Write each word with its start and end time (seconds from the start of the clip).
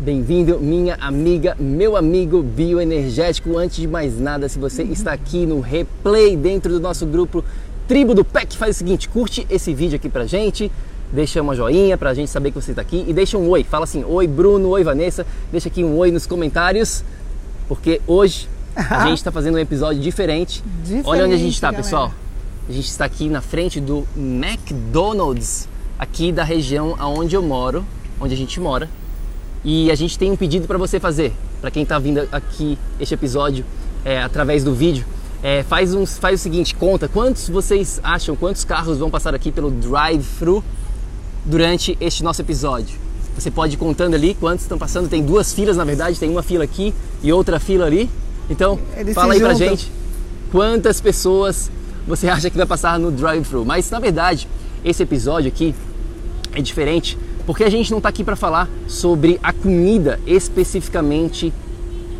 Bem-vindo, 0.00 0.60
minha 0.60 0.94
amiga, 1.00 1.56
meu 1.58 1.96
amigo 1.96 2.40
bioenergético. 2.40 3.58
Antes 3.58 3.78
de 3.78 3.88
mais 3.88 4.16
nada, 4.16 4.48
se 4.48 4.56
você 4.56 4.84
está 4.84 5.12
aqui 5.12 5.44
no 5.44 5.58
replay 5.58 6.36
dentro 6.36 6.72
do 6.72 6.78
nosso 6.78 7.04
grupo 7.04 7.44
Tribo 7.88 8.14
do 8.14 8.24
PEC, 8.24 8.56
faz 8.56 8.76
o 8.76 8.78
seguinte: 8.78 9.08
curte 9.08 9.44
esse 9.50 9.74
vídeo 9.74 9.96
aqui 9.96 10.08
pra 10.08 10.24
gente, 10.24 10.70
deixa 11.12 11.42
uma 11.42 11.52
joinha 11.52 11.98
pra 11.98 12.14
gente 12.14 12.30
saber 12.30 12.52
que 12.52 12.62
você 12.62 12.70
está 12.70 12.80
aqui 12.80 13.04
e 13.08 13.12
deixa 13.12 13.36
um 13.36 13.48
oi. 13.48 13.64
Fala 13.64 13.82
assim: 13.82 14.04
Oi, 14.04 14.28
Bruno, 14.28 14.68
oi, 14.68 14.84
Vanessa. 14.84 15.26
Deixa 15.50 15.68
aqui 15.68 15.82
um 15.82 15.96
oi 15.96 16.12
nos 16.12 16.28
comentários, 16.28 17.02
porque 17.66 18.00
hoje 18.06 18.48
a 18.76 19.04
gente 19.04 19.18
está 19.18 19.32
fazendo 19.32 19.56
um 19.56 19.58
episódio 19.58 20.00
diferente. 20.00 20.62
diferente 20.84 21.08
Olha 21.08 21.24
onde 21.24 21.34
a 21.34 21.38
gente 21.38 21.54
está, 21.54 21.72
pessoal. 21.72 22.14
A 22.68 22.72
gente 22.72 22.86
está 22.86 23.04
aqui 23.04 23.28
na 23.28 23.40
frente 23.40 23.80
do 23.80 24.06
McDonald's, 24.16 25.68
aqui 25.98 26.30
da 26.30 26.44
região 26.44 26.94
aonde 27.00 27.34
eu 27.34 27.42
moro, 27.42 27.84
onde 28.20 28.32
a 28.32 28.36
gente 28.36 28.60
mora. 28.60 28.88
E 29.64 29.90
a 29.90 29.94
gente 29.94 30.18
tem 30.18 30.30
um 30.30 30.36
pedido 30.36 30.66
para 30.66 30.78
você 30.78 31.00
fazer, 31.00 31.32
para 31.60 31.70
quem 31.70 31.82
está 31.82 31.98
vindo 31.98 32.26
aqui 32.30 32.78
este 33.00 33.14
episódio 33.14 33.64
é, 34.04 34.22
através 34.22 34.62
do 34.62 34.74
vídeo. 34.74 35.04
É, 35.42 35.62
faz, 35.62 35.94
um, 35.94 36.04
faz 36.04 36.40
o 36.40 36.42
seguinte, 36.42 36.74
conta 36.74 37.08
quantos 37.08 37.48
vocês 37.48 38.00
acham, 38.02 38.34
quantos 38.34 38.64
carros 38.64 38.98
vão 38.98 39.10
passar 39.10 39.34
aqui 39.34 39.52
pelo 39.52 39.70
drive-thru 39.70 40.64
durante 41.44 41.96
este 42.00 42.24
nosso 42.24 42.42
episódio. 42.42 42.98
Você 43.36 43.50
pode 43.50 43.74
ir 43.74 43.76
contando 43.76 44.14
ali 44.14 44.34
quantos 44.34 44.64
estão 44.64 44.76
passando. 44.76 45.08
Tem 45.08 45.22
duas 45.22 45.52
filas, 45.52 45.76
na 45.76 45.84
verdade, 45.84 46.18
tem 46.18 46.28
uma 46.28 46.42
fila 46.42 46.64
aqui 46.64 46.92
e 47.22 47.32
outra 47.32 47.60
fila 47.60 47.86
ali. 47.86 48.10
Então, 48.50 48.78
Eles 48.96 49.14
fala 49.14 49.34
aí 49.34 49.40
pra 49.40 49.54
gente 49.54 49.90
quantas 50.50 51.00
pessoas 51.00 51.70
você 52.06 52.28
acha 52.28 52.50
que 52.50 52.56
vai 52.56 52.66
passar 52.66 52.98
no 52.98 53.12
drive-thru. 53.12 53.64
Mas, 53.64 53.90
na 53.90 54.00
verdade, 54.00 54.48
esse 54.84 55.02
episódio 55.02 55.48
aqui 55.48 55.74
é 56.52 56.60
diferente 56.60 57.16
porque 57.48 57.64
a 57.64 57.70
gente 57.70 57.90
não 57.90 57.96
está 57.96 58.10
aqui 58.10 58.22
para 58.22 58.36
falar 58.36 58.68
sobre 58.86 59.40
a 59.42 59.54
comida 59.54 60.20
especificamente 60.26 61.50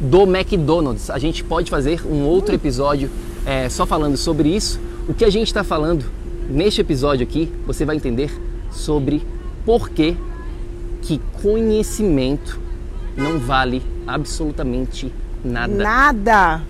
do 0.00 0.22
McDonald's. 0.22 1.11
A 1.11 1.19
gente 1.19 1.44
pode 1.44 1.71
fazer 1.71 2.00
um 2.06 2.25
outro 2.25 2.55
episódio 2.55 3.11
é, 3.44 3.69
só 3.69 3.84
falando 3.84 4.16
sobre 4.16 4.49
isso. 4.49 4.81
O 5.06 5.12
que 5.12 5.27
a 5.27 5.31
gente 5.31 5.49
está 5.49 5.62
falando 5.62 6.06
neste 6.49 6.81
episódio 6.81 7.27
aqui, 7.27 7.53
você 7.66 7.84
vai 7.84 7.97
entender 7.97 8.33
sobre 8.71 9.22
por 9.66 9.91
que, 9.91 10.16
que 11.03 11.21
conhecimento 11.43 12.59
não 13.15 13.39
vale 13.39 13.83
absolutamente 14.06 15.12
nada. 15.45 15.75
Nada! 15.75 16.62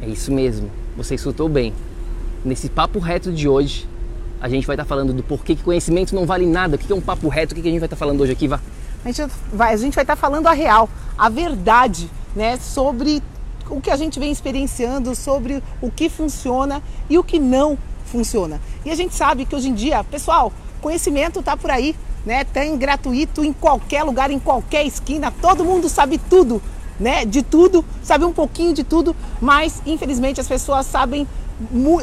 É 0.00 0.06
isso 0.06 0.32
mesmo, 0.32 0.70
você 0.96 1.16
escutou 1.16 1.48
bem. 1.48 1.74
Nesse 2.44 2.68
papo 2.68 3.00
reto 3.00 3.32
de 3.32 3.48
hoje, 3.48 3.88
a 4.40 4.48
gente 4.48 4.66
vai 4.66 4.74
estar 4.74 4.84
falando 4.84 5.12
do 5.12 5.22
porquê 5.22 5.54
que 5.54 5.62
conhecimento 5.62 6.14
não 6.14 6.24
vale 6.24 6.46
nada, 6.46 6.76
o 6.76 6.78
que 6.78 6.90
é 6.90 6.96
um 6.96 7.00
papo 7.00 7.28
reto, 7.28 7.52
o 7.52 7.54
que 7.54 7.60
a 7.60 7.70
gente 7.70 7.80
vai 7.80 7.86
estar 7.86 7.96
falando 7.96 8.20
hoje 8.22 8.32
aqui, 8.32 8.48
Vá? 8.48 8.60
A 9.04 9.12
gente 9.76 9.94
vai, 9.94 10.02
estar 10.04 10.16
falando 10.16 10.46
a 10.46 10.52
real, 10.52 10.88
a 11.16 11.28
verdade, 11.28 12.10
né, 12.34 12.58
sobre 12.58 13.22
o 13.68 13.80
que 13.80 13.90
a 13.90 13.96
gente 13.96 14.18
vem 14.18 14.30
experienciando, 14.30 15.14
sobre 15.14 15.62
o 15.80 15.90
que 15.90 16.08
funciona 16.08 16.82
e 17.08 17.18
o 17.18 17.24
que 17.24 17.38
não 17.38 17.78
funciona. 18.04 18.60
E 18.84 18.90
a 18.90 18.94
gente 18.94 19.14
sabe 19.14 19.44
que 19.44 19.54
hoje 19.54 19.68
em 19.68 19.74
dia, 19.74 20.02
pessoal, 20.04 20.52
conhecimento 20.80 21.40
está 21.40 21.56
por 21.56 21.70
aí, 21.70 21.94
né? 22.26 22.44
Tem 22.44 22.76
gratuito 22.76 23.44
em 23.44 23.52
qualquer 23.52 24.02
lugar, 24.02 24.30
em 24.30 24.38
qualquer 24.38 24.84
esquina, 24.84 25.32
todo 25.40 25.64
mundo 25.64 25.88
sabe 25.88 26.18
tudo, 26.18 26.60
né? 26.98 27.24
De 27.24 27.42
tudo, 27.42 27.84
sabe 28.02 28.24
um 28.24 28.32
pouquinho 28.32 28.74
de 28.74 28.84
tudo, 28.84 29.14
mas 29.40 29.80
infelizmente 29.86 30.40
as 30.40 30.48
pessoas 30.48 30.86
sabem 30.86 31.26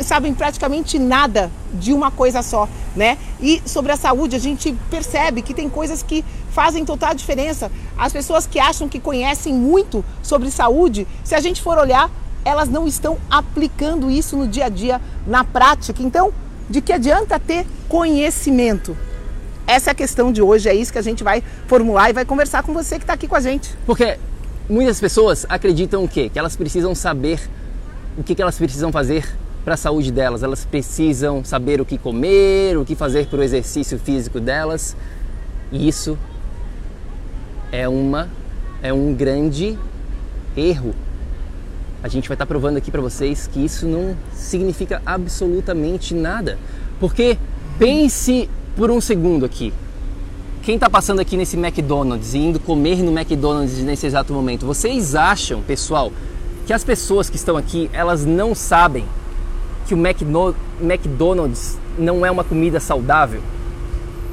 sabem 0.03 0.33
praticamente 0.33 0.99
nada 0.99 1.51
de 1.73 1.93
uma 1.93 2.11
coisa 2.11 2.41
só, 2.41 2.69
né? 2.95 3.17
E 3.41 3.61
sobre 3.65 3.91
a 3.91 3.97
saúde, 3.97 4.35
a 4.35 4.39
gente 4.39 4.75
percebe 4.89 5.41
que 5.41 5.53
tem 5.53 5.69
coisas 5.69 6.03
que 6.03 6.23
fazem 6.51 6.85
total 6.85 7.13
diferença. 7.13 7.71
As 7.97 8.13
pessoas 8.13 8.45
que 8.45 8.59
acham 8.59 8.87
que 8.87 8.99
conhecem 8.99 9.53
muito 9.53 10.05
sobre 10.21 10.51
saúde, 10.51 11.07
se 11.23 11.33
a 11.35 11.39
gente 11.39 11.61
for 11.61 11.77
olhar, 11.77 12.09
elas 12.45 12.69
não 12.69 12.87
estão 12.87 13.17
aplicando 13.29 14.09
isso 14.09 14.37
no 14.37 14.47
dia 14.47 14.65
a 14.65 14.69
dia, 14.69 15.01
na 15.25 15.43
prática. 15.43 16.01
Então, 16.01 16.31
de 16.69 16.81
que 16.81 16.93
adianta 16.93 17.39
ter 17.39 17.65
conhecimento? 17.89 18.95
Essa 19.65 19.89
é 19.89 19.91
a 19.91 19.95
questão 19.95 20.31
de 20.31 20.41
hoje, 20.41 20.69
é 20.69 20.73
isso 20.73 20.93
que 20.93 20.99
a 20.99 21.01
gente 21.03 21.23
vai 21.23 21.43
formular 21.67 22.09
e 22.09 22.13
vai 22.13 22.23
conversar 22.23 22.63
com 22.63 22.73
você 22.73 22.95
que 22.97 23.03
está 23.03 23.13
aqui 23.13 23.27
com 23.27 23.35
a 23.35 23.41
gente. 23.41 23.75
Porque 23.85 24.17
muitas 24.69 24.99
pessoas 24.99 25.45
acreditam 25.49 26.03
o 26.03 26.07
quê? 26.07 26.29
Que 26.29 26.39
elas 26.39 26.55
precisam 26.55 26.95
saber 26.95 27.39
o 28.17 28.23
que, 28.23 28.33
que 28.33 28.41
elas 28.41 28.57
precisam 28.57 28.91
fazer 28.91 29.25
para 29.67 29.73
a 29.73 29.77
saúde 29.77 30.13
delas. 30.13 30.43
Elas 30.43 30.63
precisam 30.63 31.43
saber 31.43 31.81
o 31.81 31.85
que 31.85 31.97
comer, 31.97 32.77
o 32.77 32.85
que 32.85 32.95
fazer 32.95 33.27
para 33.27 33.39
o 33.39 33.43
exercício 33.43 33.99
físico 33.99 34.39
delas. 34.39 34.95
E 35.73 35.89
isso 35.89 36.17
é 37.69 37.85
uma 37.85 38.29
é 38.81 38.93
um 38.93 39.13
grande 39.13 39.77
erro. 40.55 40.95
A 42.01 42.07
gente 42.07 42.29
vai 42.29 42.35
estar 42.35 42.45
tá 42.45 42.47
provando 42.47 42.77
aqui 42.77 42.89
para 42.89 43.01
vocês 43.01 43.45
que 43.45 43.59
isso 43.59 43.85
não 43.85 44.15
significa 44.33 45.01
absolutamente 45.05 46.15
nada. 46.15 46.57
Porque 46.97 47.37
pense 47.77 48.49
por 48.73 48.89
um 48.89 49.01
segundo 49.01 49.43
aqui. 49.43 49.73
Quem 50.63 50.75
está 50.75 50.89
passando 50.89 51.19
aqui 51.19 51.35
nesse 51.35 51.57
McDonald's 51.57 52.33
e 52.33 52.37
indo 52.37 52.57
comer 52.57 53.03
no 53.03 53.11
McDonald's 53.11 53.83
nesse 53.83 54.07
exato 54.07 54.31
momento, 54.31 54.65
vocês 54.65 55.13
acham, 55.13 55.61
pessoal, 55.61 56.09
que 56.65 56.71
as 56.71 56.85
pessoas 56.85 57.29
que 57.29 57.35
estão 57.35 57.57
aqui 57.57 57.89
elas 57.91 58.23
não 58.23 58.55
sabem 58.55 59.03
que 59.87 59.95
o 59.95 59.97
McDonald's 59.97 61.77
não 61.97 62.25
é 62.25 62.29
uma 62.29 62.43
comida 62.43 62.79
saudável? 62.79 63.41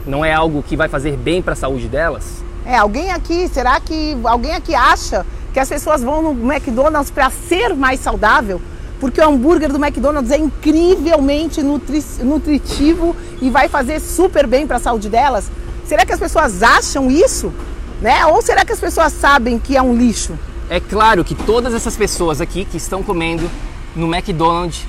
Não 0.04 0.24
é 0.24 0.34
algo 0.34 0.62
que 0.62 0.76
vai 0.76 0.88
fazer 0.88 1.16
bem 1.16 1.40
para 1.40 1.52
a 1.52 1.56
saúde 1.56 1.86
delas? 1.86 2.42
É, 2.66 2.76
alguém 2.76 3.12
aqui, 3.12 3.48
será 3.48 3.78
que 3.78 4.16
alguém 4.24 4.52
aqui 4.52 4.74
acha 4.74 5.24
que 5.52 5.60
as 5.60 5.68
pessoas 5.68 6.02
vão 6.02 6.20
no 6.20 6.52
McDonald's 6.52 7.10
para 7.10 7.30
ser 7.30 7.74
mais 7.74 8.00
saudável? 8.00 8.60
Porque 8.98 9.20
o 9.20 9.28
hambúrguer 9.28 9.72
do 9.72 9.82
McDonald's 9.82 10.32
é 10.32 10.38
incrivelmente 10.38 11.62
nutri 11.62 12.02
nutritivo 12.20 13.14
e 13.40 13.48
vai 13.48 13.68
fazer 13.68 14.00
super 14.00 14.46
bem 14.46 14.66
para 14.66 14.78
a 14.78 14.80
saúde 14.80 15.08
delas? 15.08 15.50
Será 15.86 16.04
que 16.04 16.12
as 16.12 16.18
pessoas 16.18 16.62
acham 16.62 17.10
isso? 17.10 17.52
Né? 18.00 18.26
Ou 18.26 18.42
será 18.42 18.64
que 18.64 18.72
as 18.72 18.80
pessoas 18.80 19.12
sabem 19.12 19.58
que 19.58 19.76
é 19.76 19.82
um 19.82 19.94
lixo? 19.94 20.36
É 20.68 20.80
claro 20.80 21.22
que 21.22 21.34
todas 21.34 21.74
essas 21.74 21.96
pessoas 21.96 22.40
aqui 22.40 22.64
que 22.64 22.76
estão 22.76 23.02
comendo 23.02 23.48
no 23.94 24.12
McDonald's 24.12 24.84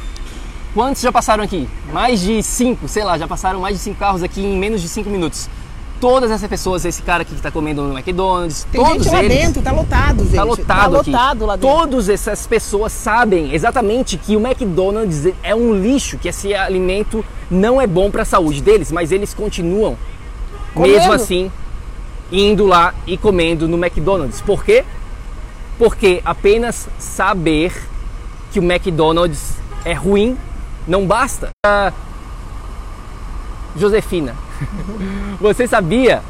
Quantos 0.75 1.01
já 1.01 1.11
passaram 1.11 1.41
aqui? 1.43 1.67
Mais 1.91 2.19
de 2.19 2.43
cinco, 2.43 2.87
sei 2.89 3.03
lá, 3.03 3.17
já 3.17 3.27
passaram 3.27 3.61
mais 3.61 3.77
de 3.77 3.81
cinco 3.81 3.97
carros 3.97 4.21
aqui 4.21 4.41
em 4.41 4.57
menos 4.59 4.81
de 4.81 4.89
cinco 4.89 5.09
minutos. 5.09 5.49
todas 6.01 6.29
essas 6.29 6.47
pessoas, 6.49 6.83
esse 6.83 7.01
cara 7.01 7.21
aqui 7.21 7.31
que 7.31 7.37
está 7.37 7.49
comendo 7.49 7.81
no 7.81 7.97
McDonald's, 7.97 8.67
Tem 8.69 8.83
todos 8.83 9.03
gente 9.05 9.13
lá 9.13 9.23
eles, 9.23 9.37
dentro, 9.37 9.61
tá 9.61 9.71
lotado, 9.71 10.23
gente. 10.25 10.35
Tá 10.35 10.43
lotado, 10.43 10.65
Tá 10.95 10.99
aqui. 10.99 11.09
lotado 11.11 11.45
lá 11.45 11.55
dentro. 11.55 11.75
Todas 11.77 12.09
essas 12.09 12.45
pessoas 12.45 12.91
sabem 12.91 13.53
exatamente 13.55 14.17
que 14.17 14.35
o 14.35 14.45
McDonald's 14.45 15.33
é 15.41 15.55
um 15.55 15.73
lixo, 15.73 16.17
que 16.17 16.27
esse 16.27 16.53
alimento 16.53 17.23
não 17.49 17.79
é 17.81 17.87
bom 17.87 18.11
para 18.11 18.23
a 18.23 18.25
saúde 18.25 18.61
deles, 18.61 18.91
mas 18.91 19.13
eles 19.13 19.33
continuam, 19.33 19.97
Comendo. 20.73 20.93
mesmo 20.95 21.13
assim, 21.13 21.49
indo 22.29 22.67
lá 22.67 22.93
e 23.07 23.17
comendo 23.17 23.65
no 23.65 23.77
McDonald's. 23.77 24.41
Por 24.41 24.65
quê? 24.65 24.83
Porque 25.79 26.21
apenas 26.25 26.89
saber 26.99 27.73
que 28.51 28.59
o 28.59 28.63
McDonald's 28.63 29.53
é 29.85 29.93
ruim 29.93 30.37
não 30.87 31.05
basta. 31.05 31.49
Ah, 31.65 31.91
Josefina, 33.75 34.35
você 35.39 35.67
sabia 35.67 36.21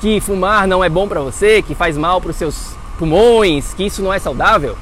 que 0.00 0.20
fumar 0.20 0.66
não 0.66 0.84
é 0.84 0.88
bom 0.88 1.08
para 1.08 1.20
você, 1.20 1.62
que 1.62 1.74
faz 1.74 1.96
mal 1.96 2.20
para 2.20 2.30
os 2.30 2.36
seus 2.36 2.74
pulmões, 2.98 3.74
que 3.74 3.84
isso 3.84 4.02
não 4.02 4.12
é 4.12 4.18
saudável? 4.18 4.76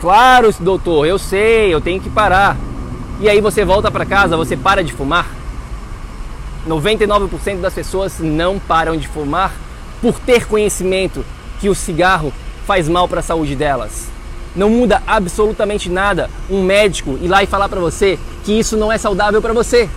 Claro, 0.00 0.54
doutor, 0.60 1.06
eu 1.06 1.18
sei, 1.18 1.72
eu 1.72 1.80
tenho 1.80 2.00
que 2.00 2.10
parar. 2.10 2.56
E 3.20 3.28
aí 3.28 3.40
você 3.40 3.64
volta 3.64 3.90
para 3.90 4.06
casa, 4.06 4.36
você 4.36 4.56
para 4.56 4.84
de 4.84 4.92
fumar? 4.92 5.26
99% 6.68 7.60
das 7.60 7.74
pessoas 7.74 8.18
não 8.20 8.58
param 8.58 8.96
de 8.96 9.08
fumar 9.08 9.52
por 10.00 10.20
ter 10.20 10.46
conhecimento 10.46 11.24
que 11.60 11.68
o 11.68 11.74
cigarro 11.74 12.32
faz 12.66 12.88
mal 12.88 13.08
para 13.08 13.20
a 13.20 13.22
saúde 13.22 13.56
delas. 13.56 14.08
Não 14.54 14.70
muda 14.70 15.02
absolutamente 15.06 15.88
nada 15.88 16.30
um 16.48 16.62
médico 16.62 17.18
ir 17.20 17.28
lá 17.28 17.42
e 17.42 17.46
falar 17.46 17.68
para 17.68 17.80
você 17.80 18.18
que 18.48 18.58
isso 18.58 18.78
não 18.78 18.90
é 18.90 18.96
saudável 18.96 19.42
para 19.42 19.52
você. 19.52 19.90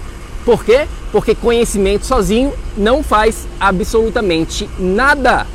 Por 0.44 0.66
quê? 0.66 0.86
Porque 1.10 1.34
conhecimento 1.34 2.06
sozinho 2.06 2.52
não 2.76 3.02
faz 3.02 3.48
absolutamente 3.58 4.70
nada. 4.78 5.48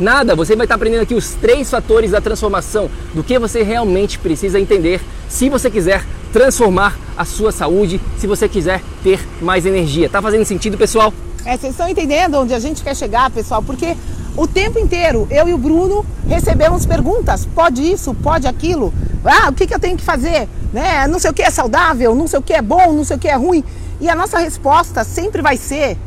Nada. 0.00 0.34
Você 0.34 0.56
vai 0.56 0.64
estar 0.64 0.74
aprendendo 0.74 1.02
aqui 1.02 1.14
os 1.14 1.34
três 1.34 1.70
fatores 1.70 2.10
da 2.10 2.20
transformação 2.20 2.90
do 3.14 3.22
que 3.22 3.38
você 3.38 3.62
realmente 3.62 4.18
precisa 4.18 4.58
entender 4.58 5.00
se 5.28 5.48
você 5.48 5.70
quiser 5.70 6.04
transformar 6.32 6.98
a 7.16 7.24
sua 7.24 7.52
saúde, 7.52 8.00
se 8.18 8.26
você 8.26 8.48
quiser 8.48 8.82
ter 9.04 9.20
mais 9.40 9.64
energia. 9.64 10.08
Tá 10.08 10.20
fazendo 10.20 10.44
sentido, 10.44 10.76
pessoal? 10.76 11.14
É, 11.44 11.56
vocês 11.56 11.72
estão 11.72 11.88
entendendo 11.88 12.34
onde 12.34 12.52
a 12.52 12.58
gente 12.58 12.82
quer 12.82 12.96
chegar, 12.96 13.30
pessoal? 13.30 13.62
Porque 13.62 13.96
o 14.36 14.46
tempo 14.46 14.78
inteiro, 14.78 15.26
eu 15.30 15.48
e 15.48 15.54
o 15.54 15.58
Bruno 15.58 16.04
recebemos 16.26 16.86
perguntas: 16.86 17.46
pode 17.46 17.82
isso, 17.82 18.14
pode 18.14 18.46
aquilo? 18.46 18.92
Ah, 19.24 19.48
o 19.50 19.52
que, 19.52 19.66
que 19.66 19.74
eu 19.74 19.78
tenho 19.78 19.96
que 19.96 20.04
fazer? 20.04 20.48
Né? 20.72 21.06
Não 21.06 21.18
sei 21.18 21.30
o 21.30 21.34
que 21.34 21.42
é 21.42 21.50
saudável, 21.50 22.14
não 22.14 22.26
sei 22.26 22.38
o 22.38 22.42
que 22.42 22.52
é 22.52 22.62
bom, 22.62 22.92
não 22.92 23.04
sei 23.04 23.16
o 23.16 23.20
que 23.20 23.28
é 23.28 23.34
ruim. 23.34 23.64
E 24.00 24.08
a 24.08 24.14
nossa 24.14 24.38
resposta 24.38 25.04
sempre 25.04 25.42
vai 25.42 25.56
ser, 25.56 25.98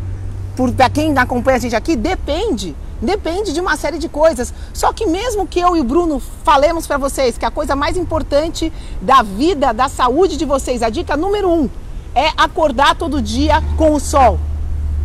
para 0.76 0.90
quem 0.90 1.16
acompanha 1.18 1.58
a 1.58 1.60
gente 1.60 1.76
aqui, 1.76 1.96
depende. 1.96 2.76
Depende 3.02 3.52
de 3.52 3.60
uma 3.60 3.76
série 3.76 3.98
de 3.98 4.08
coisas. 4.08 4.54
Só 4.74 4.94
que 4.94 5.06
mesmo 5.06 5.46
que 5.46 5.60
eu 5.60 5.76
e 5.76 5.82
o 5.82 5.84
Bruno 5.84 6.22
falemos 6.44 6.88
para 6.88 6.98
vocês 6.98 7.38
que 7.38 7.46
a 7.46 7.52
coisa 7.52 7.76
mais 7.76 7.98
importante 7.98 8.72
da 9.02 9.22
vida, 9.22 9.74
da 9.74 9.90
saúde 9.90 10.38
de 10.38 10.46
vocês, 10.46 10.82
a 10.82 10.90
dica 10.90 11.18
número 11.18 11.52
um, 11.52 11.70
é 12.16 12.30
acordar 12.38 12.96
todo 12.96 13.22
dia 13.22 13.62
com 13.78 13.94
o 13.94 14.00
sol. 14.00 14.40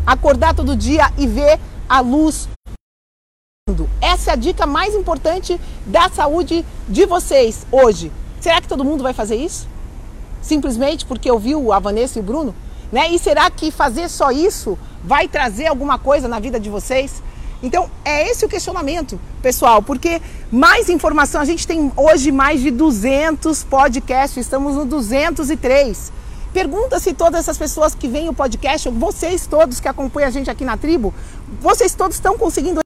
Acordar 0.06 0.54
todo 0.54 0.76
dia 0.76 1.10
e 1.18 1.26
ver 1.26 1.58
a 1.88 2.00
luz. 2.00 2.48
Essa 4.00 4.30
é 4.30 4.32
a 4.34 4.36
dica 4.36 4.66
mais 4.66 4.94
importante 4.94 5.60
da 5.84 6.08
saúde 6.08 6.64
de 6.88 7.06
vocês 7.06 7.66
hoje. 7.70 8.10
Será 8.40 8.60
que 8.60 8.68
todo 8.68 8.84
mundo 8.84 9.02
vai 9.02 9.12
fazer 9.12 9.36
isso? 9.36 9.68
Simplesmente 10.40 11.04
porque 11.04 11.30
ouviu 11.30 11.72
a 11.72 11.78
Vanessa 11.78 12.18
e 12.18 12.22
o 12.22 12.24
Bruno? 12.24 12.54
Né? 12.90 13.10
E 13.10 13.18
será 13.18 13.50
que 13.50 13.70
fazer 13.70 14.08
só 14.08 14.30
isso 14.30 14.78
vai 15.04 15.28
trazer 15.28 15.66
alguma 15.66 15.98
coisa 15.98 16.28
na 16.28 16.38
vida 16.38 16.58
de 16.58 16.70
vocês? 16.70 17.22
Então, 17.62 17.90
é 18.04 18.30
esse 18.30 18.44
o 18.44 18.48
questionamento, 18.48 19.20
pessoal, 19.42 19.82
porque 19.82 20.22
mais 20.50 20.88
informação, 20.88 21.40
a 21.40 21.44
gente 21.44 21.66
tem 21.66 21.92
hoje 21.96 22.30
mais 22.30 22.60
de 22.60 22.70
200 22.70 23.64
podcasts, 23.64 24.38
estamos 24.38 24.76
no 24.76 24.84
203. 24.84 26.12
Pergunta 26.52 27.00
se 27.00 27.12
todas 27.12 27.40
essas 27.40 27.58
pessoas 27.58 27.94
que 27.94 28.06
veem 28.06 28.28
o 28.28 28.34
podcast, 28.34 28.88
vocês 28.88 29.46
todos 29.46 29.80
que 29.80 29.88
acompanham 29.88 30.28
a 30.28 30.30
gente 30.30 30.48
aqui 30.48 30.64
na 30.64 30.76
tribo, 30.76 31.12
vocês 31.60 31.94
todos 31.94 32.16
estão 32.16 32.38
conseguindo 32.38 32.80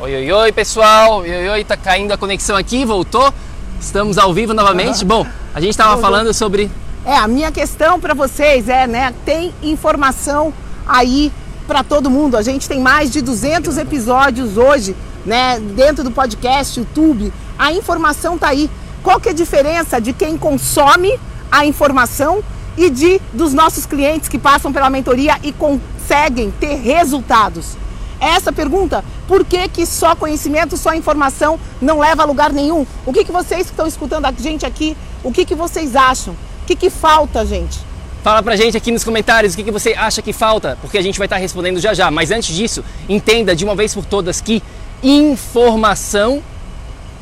Oi, 0.00 0.14
oi, 0.14 0.30
oi, 0.30 0.52
pessoal. 0.52 1.18
Oi, 1.18 1.28
oi, 1.28 1.48
oi, 1.48 1.64
tá 1.64 1.76
caindo 1.76 2.12
a 2.12 2.16
conexão 2.16 2.54
aqui, 2.54 2.84
voltou. 2.84 3.34
Estamos 3.80 4.16
ao 4.16 4.32
vivo 4.32 4.54
novamente. 4.54 5.04
Bom, 5.04 5.26
a 5.52 5.60
gente 5.60 5.70
estava 5.70 6.00
falando 6.00 6.32
sobre 6.32 6.70
É, 7.04 7.16
a 7.16 7.26
minha 7.26 7.50
questão 7.50 7.98
para 7.98 8.14
vocês 8.14 8.68
é, 8.68 8.86
né, 8.86 9.12
tem 9.24 9.52
informação 9.60 10.54
aí 10.86 11.32
para 11.66 11.82
todo 11.82 12.08
mundo. 12.08 12.36
A 12.36 12.42
gente 12.42 12.68
tem 12.68 12.78
mais 12.78 13.10
de 13.10 13.20
200 13.20 13.76
episódios 13.76 14.56
hoje, 14.56 14.94
né, 15.26 15.58
dentro 15.74 16.04
do 16.04 16.12
podcast, 16.12 16.78
YouTube. 16.78 17.32
A 17.58 17.72
informação 17.72 18.38
tá 18.38 18.50
aí. 18.50 18.70
Qual 19.02 19.18
que 19.18 19.30
é 19.30 19.32
a 19.32 19.34
diferença 19.34 20.00
de 20.00 20.12
quem 20.12 20.38
consome 20.38 21.18
a 21.50 21.66
informação 21.66 22.40
e 22.76 22.88
de 22.88 23.20
dos 23.32 23.52
nossos 23.52 23.84
clientes 23.84 24.28
que 24.28 24.38
passam 24.38 24.72
pela 24.72 24.88
mentoria 24.88 25.38
e 25.42 25.50
conseguem 25.50 26.52
ter 26.52 26.76
resultados? 26.76 27.76
Essa 28.20 28.52
pergunta, 28.52 29.04
por 29.26 29.44
que, 29.44 29.68
que 29.68 29.86
só 29.86 30.14
conhecimento, 30.16 30.76
só 30.76 30.94
informação 30.94 31.58
não 31.80 31.98
leva 31.98 32.22
a 32.22 32.26
lugar 32.26 32.52
nenhum? 32.52 32.86
O 33.06 33.12
que, 33.12 33.24
que 33.24 33.32
vocês 33.32 33.66
que 33.66 33.72
estão 33.72 33.86
escutando 33.86 34.26
a 34.26 34.32
gente 34.32 34.66
aqui, 34.66 34.96
o 35.22 35.32
que, 35.32 35.44
que 35.44 35.54
vocês 35.54 35.94
acham? 35.94 36.34
O 36.62 36.66
que, 36.66 36.74
que 36.74 36.90
falta, 36.90 37.44
gente? 37.46 37.78
Fala 38.22 38.42
pra 38.42 38.56
gente 38.56 38.76
aqui 38.76 38.90
nos 38.90 39.04
comentários 39.04 39.54
o 39.54 39.56
que, 39.56 39.64
que 39.64 39.70
você 39.70 39.94
acha 39.94 40.20
que 40.20 40.32
falta, 40.32 40.76
porque 40.80 40.98
a 40.98 41.02
gente 41.02 41.18
vai 41.18 41.26
estar 41.26 41.36
respondendo 41.36 41.78
já 41.78 41.94
já. 41.94 42.10
Mas 42.10 42.30
antes 42.30 42.54
disso, 42.54 42.84
entenda 43.08 43.54
de 43.54 43.64
uma 43.64 43.74
vez 43.74 43.94
por 43.94 44.04
todas 44.04 44.40
que 44.40 44.62
informação 45.02 46.42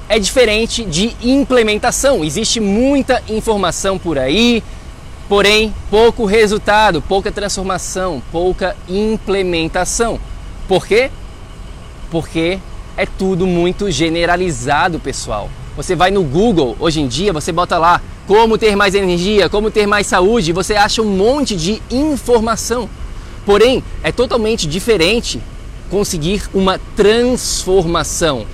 é 0.08 0.18
diferente 0.18 0.84
de 0.84 1.14
implementação. 1.22 2.24
Existe 2.24 2.60
muita 2.60 3.22
informação 3.28 3.98
por 3.98 4.18
aí, 4.18 4.62
porém 5.28 5.74
pouco 5.90 6.24
resultado, 6.24 7.02
pouca 7.02 7.30
transformação, 7.30 8.22
pouca 8.32 8.76
implementação. 8.88 10.18
Por 10.68 10.86
quê? 10.86 11.10
Porque 12.10 12.58
é 12.96 13.06
tudo 13.06 13.46
muito 13.46 13.90
generalizado, 13.90 14.98
pessoal. 14.98 15.50
Você 15.76 15.94
vai 15.94 16.10
no 16.10 16.22
Google, 16.22 16.76
hoje 16.80 17.00
em 17.00 17.06
dia, 17.06 17.32
você 17.32 17.52
bota 17.52 17.78
lá 17.78 18.00
como 18.26 18.58
ter 18.58 18.74
mais 18.74 18.94
energia, 18.94 19.48
como 19.48 19.70
ter 19.70 19.86
mais 19.86 20.06
saúde, 20.06 20.52
você 20.52 20.74
acha 20.74 21.02
um 21.02 21.16
monte 21.16 21.54
de 21.54 21.80
informação. 21.90 22.88
Porém, 23.44 23.84
é 24.02 24.10
totalmente 24.10 24.66
diferente 24.66 25.40
conseguir 25.90 26.42
uma 26.52 26.80
transformação. 26.96 28.44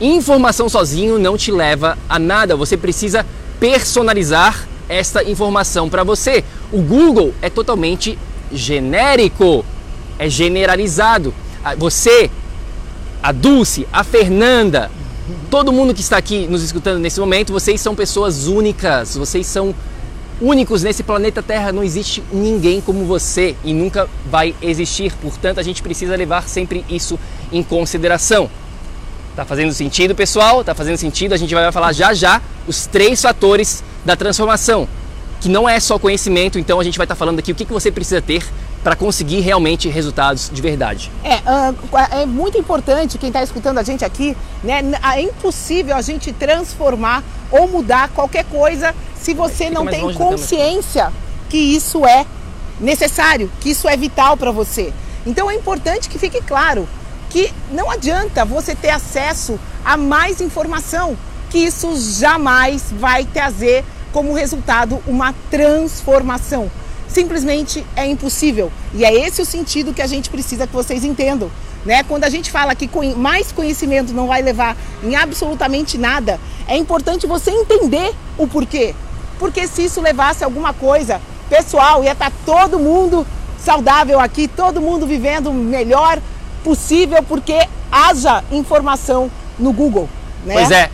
Informação 0.00 0.68
sozinho 0.68 1.18
não 1.18 1.36
te 1.36 1.52
leva 1.52 1.96
a 2.08 2.18
nada, 2.18 2.56
você 2.56 2.76
precisa 2.76 3.24
personalizar 3.60 4.66
esta 4.88 5.22
informação 5.22 5.88
para 5.88 6.02
você. 6.02 6.42
O 6.72 6.82
Google 6.82 7.32
é 7.40 7.48
totalmente 7.48 8.18
genérico, 8.50 9.64
é 10.18 10.28
generalizado. 10.28 11.32
Você, 11.78 12.30
a 13.22 13.32
Dulce, 13.32 13.86
a 13.92 14.02
Fernanda, 14.02 14.90
todo 15.50 15.72
mundo 15.72 15.94
que 15.94 16.00
está 16.00 16.16
aqui 16.16 16.46
nos 16.46 16.62
escutando 16.62 16.98
nesse 16.98 17.20
momento, 17.20 17.52
vocês 17.52 17.80
são 17.80 17.94
pessoas 17.94 18.46
únicas, 18.46 19.16
vocês 19.16 19.46
são 19.46 19.74
únicos 20.40 20.82
nesse 20.82 21.02
planeta 21.02 21.42
Terra, 21.42 21.72
não 21.72 21.84
existe 21.84 22.22
ninguém 22.32 22.80
como 22.80 23.04
você 23.04 23.54
e 23.64 23.72
nunca 23.72 24.08
vai 24.28 24.54
existir. 24.60 25.12
Portanto, 25.22 25.60
a 25.60 25.62
gente 25.62 25.82
precisa 25.82 26.16
levar 26.16 26.48
sempre 26.48 26.84
isso 26.90 27.18
em 27.52 27.62
consideração. 27.62 28.50
Tá 29.36 29.44
fazendo 29.44 29.72
sentido, 29.72 30.14
pessoal? 30.14 30.64
Tá 30.64 30.74
fazendo 30.74 30.96
sentido? 30.96 31.32
A 31.32 31.36
gente 31.36 31.54
vai 31.54 31.70
falar 31.70 31.92
já 31.92 32.12
já 32.12 32.42
os 32.66 32.86
três 32.86 33.22
fatores 33.22 33.82
da 34.04 34.16
transformação, 34.16 34.88
que 35.40 35.48
não 35.48 35.68
é 35.68 35.78
só 35.80 35.98
conhecimento, 35.98 36.58
então 36.58 36.80
a 36.80 36.84
gente 36.84 36.98
vai 36.98 37.04
estar 37.04 37.14
falando 37.14 37.38
aqui 37.38 37.52
o 37.52 37.54
que, 37.54 37.64
que 37.64 37.72
você 37.72 37.90
precisa 37.90 38.20
ter 38.20 38.44
para 38.82 38.96
conseguir 38.96 39.40
realmente 39.40 39.88
resultados 39.88 40.50
de 40.52 40.60
verdade. 40.60 41.10
É, 41.22 41.40
é 42.22 42.26
muito 42.26 42.58
importante 42.58 43.16
quem 43.16 43.28
está 43.28 43.42
escutando 43.42 43.78
a 43.78 43.82
gente 43.82 44.04
aqui, 44.04 44.36
né? 44.62 44.82
É 45.14 45.20
impossível 45.20 45.96
a 45.96 46.02
gente 46.02 46.32
transformar 46.32 47.22
ou 47.50 47.68
mudar 47.68 48.08
qualquer 48.08 48.44
coisa 48.44 48.94
se 49.14 49.34
você 49.34 49.66
Fica 49.66 49.70
não 49.70 49.86
tem 49.86 50.12
consciência 50.14 51.12
que 51.48 51.58
isso 51.58 52.04
é 52.04 52.26
necessário, 52.80 53.50
que 53.60 53.70
isso 53.70 53.88
é 53.88 53.96
vital 53.96 54.36
para 54.36 54.50
você. 54.50 54.92
Então 55.24 55.50
é 55.50 55.54
importante 55.54 56.08
que 56.08 56.18
fique 56.18 56.40
claro 56.42 56.88
que 57.30 57.52
não 57.70 57.90
adianta 57.90 58.44
você 58.44 58.74
ter 58.74 58.90
acesso 58.90 59.58
a 59.84 59.96
mais 59.96 60.40
informação, 60.40 61.16
que 61.50 61.58
isso 61.58 61.94
jamais 62.18 62.86
vai 62.90 63.24
trazer 63.24 63.84
como 64.12 64.34
resultado 64.34 65.00
uma 65.06 65.32
transformação 65.50 66.70
simplesmente 67.12 67.84
é 67.94 68.06
impossível. 68.06 68.72
E 68.94 69.04
é 69.04 69.14
esse 69.14 69.40
o 69.42 69.46
sentido 69.46 69.92
que 69.92 70.02
a 70.02 70.06
gente 70.06 70.30
precisa 70.30 70.66
que 70.66 70.72
vocês 70.72 71.04
entendam. 71.04 71.50
Né? 71.84 72.02
Quando 72.04 72.24
a 72.24 72.30
gente 72.30 72.50
fala 72.50 72.74
que 72.74 72.88
mais 73.16 73.52
conhecimento 73.52 74.12
não 74.12 74.26
vai 74.28 74.40
levar 74.40 74.76
em 75.02 75.14
absolutamente 75.14 75.98
nada, 75.98 76.38
é 76.66 76.76
importante 76.76 77.26
você 77.26 77.50
entender 77.50 78.14
o 78.38 78.46
porquê. 78.46 78.94
Porque 79.38 79.66
se 79.66 79.84
isso 79.84 80.00
levasse 80.00 80.44
alguma 80.44 80.72
coisa, 80.72 81.20
pessoal, 81.48 82.04
ia 82.04 82.12
estar 82.12 82.30
tá 82.30 82.36
todo 82.46 82.78
mundo 82.78 83.26
saudável 83.58 84.18
aqui, 84.20 84.48
todo 84.48 84.80
mundo 84.80 85.06
vivendo 85.06 85.50
o 85.50 85.54
melhor 85.54 86.20
possível, 86.64 87.22
porque 87.22 87.68
haja 87.90 88.42
informação 88.50 89.30
no 89.58 89.72
Google. 89.72 90.08
Né? 90.46 90.54
Pois 90.54 90.70
é. 90.70 90.90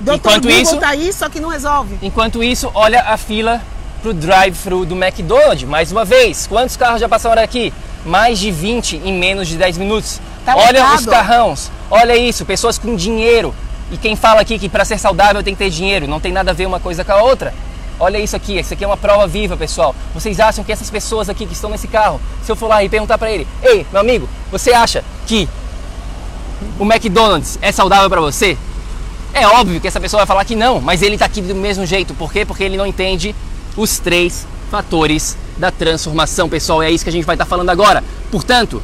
Doutor 0.00 0.16
Enquanto 0.18 0.42
Google 0.42 0.60
isso- 0.60 0.76
tá 0.78 0.88
aí, 0.88 1.12
só 1.12 1.28
que 1.28 1.40
não 1.40 1.48
resolve. 1.48 1.98
Enquanto 2.02 2.42
isso, 2.42 2.70
olha 2.74 3.02
a 3.02 3.16
fila 3.16 3.62
pro 4.04 4.12
drive-thru 4.12 4.84
do 4.84 4.94
McDonald's. 4.94 5.66
Mais 5.66 5.90
uma 5.90 6.04
vez, 6.04 6.46
quantos 6.46 6.76
carros 6.76 7.00
já 7.00 7.08
passaram 7.08 7.42
aqui? 7.42 7.72
Mais 8.04 8.38
de 8.38 8.50
20 8.50 8.96
em 9.02 9.14
menos 9.14 9.48
de 9.48 9.56
10 9.56 9.78
minutos. 9.78 10.20
Tá 10.44 10.54
olha 10.54 10.94
os 10.94 11.06
carrões, 11.06 11.70
olha 11.90 12.14
isso, 12.14 12.44
pessoas 12.44 12.76
com 12.76 12.94
dinheiro. 12.94 13.54
E 13.90 13.96
quem 13.96 14.14
fala 14.14 14.42
aqui 14.42 14.58
que 14.58 14.68
para 14.68 14.84
ser 14.84 14.98
saudável 14.98 15.42
tem 15.42 15.54
que 15.54 15.64
ter 15.64 15.70
dinheiro, 15.70 16.06
não 16.06 16.20
tem 16.20 16.32
nada 16.32 16.50
a 16.50 16.54
ver 16.54 16.66
uma 16.66 16.78
coisa 16.78 17.02
com 17.02 17.12
a 17.12 17.22
outra. 17.22 17.54
Olha 17.98 18.18
isso 18.18 18.36
aqui, 18.36 18.58
isso 18.58 18.74
aqui 18.74 18.84
é 18.84 18.86
uma 18.86 18.96
prova 18.98 19.26
viva, 19.26 19.56
pessoal. 19.56 19.96
Vocês 20.12 20.38
acham 20.38 20.62
que 20.62 20.70
essas 20.70 20.90
pessoas 20.90 21.30
aqui 21.30 21.46
que 21.46 21.54
estão 21.54 21.70
nesse 21.70 21.88
carro, 21.88 22.20
se 22.42 22.52
eu 22.52 22.56
for 22.56 22.68
lá 22.68 22.84
e 22.84 22.90
perguntar 22.90 23.16
para 23.16 23.30
ele, 23.30 23.46
ei, 23.62 23.86
meu 23.90 24.02
amigo, 24.02 24.28
você 24.50 24.74
acha 24.74 25.02
que 25.26 25.48
o 26.78 26.84
McDonald's 26.84 27.58
é 27.62 27.72
saudável 27.72 28.10
para 28.10 28.20
você? 28.20 28.58
É 29.32 29.46
óbvio 29.46 29.80
que 29.80 29.88
essa 29.88 30.00
pessoa 30.00 30.20
vai 30.20 30.26
falar 30.26 30.44
que 30.44 30.54
não, 30.54 30.78
mas 30.78 31.00
ele 31.00 31.14
está 31.14 31.24
aqui 31.24 31.40
do 31.40 31.54
mesmo 31.54 31.86
jeito. 31.86 32.12
Por 32.12 32.30
quê? 32.30 32.44
Porque 32.44 32.62
ele 32.62 32.76
não 32.76 32.86
entende 32.86 33.34
os 33.76 33.98
três 33.98 34.46
fatores 34.70 35.36
da 35.56 35.70
transformação, 35.70 36.48
pessoal. 36.48 36.82
É 36.82 36.90
isso 36.90 37.04
que 37.04 37.10
a 37.10 37.12
gente 37.12 37.24
vai 37.24 37.34
estar 37.34 37.46
falando 37.46 37.70
agora. 37.70 38.02
Portanto, 38.30 38.82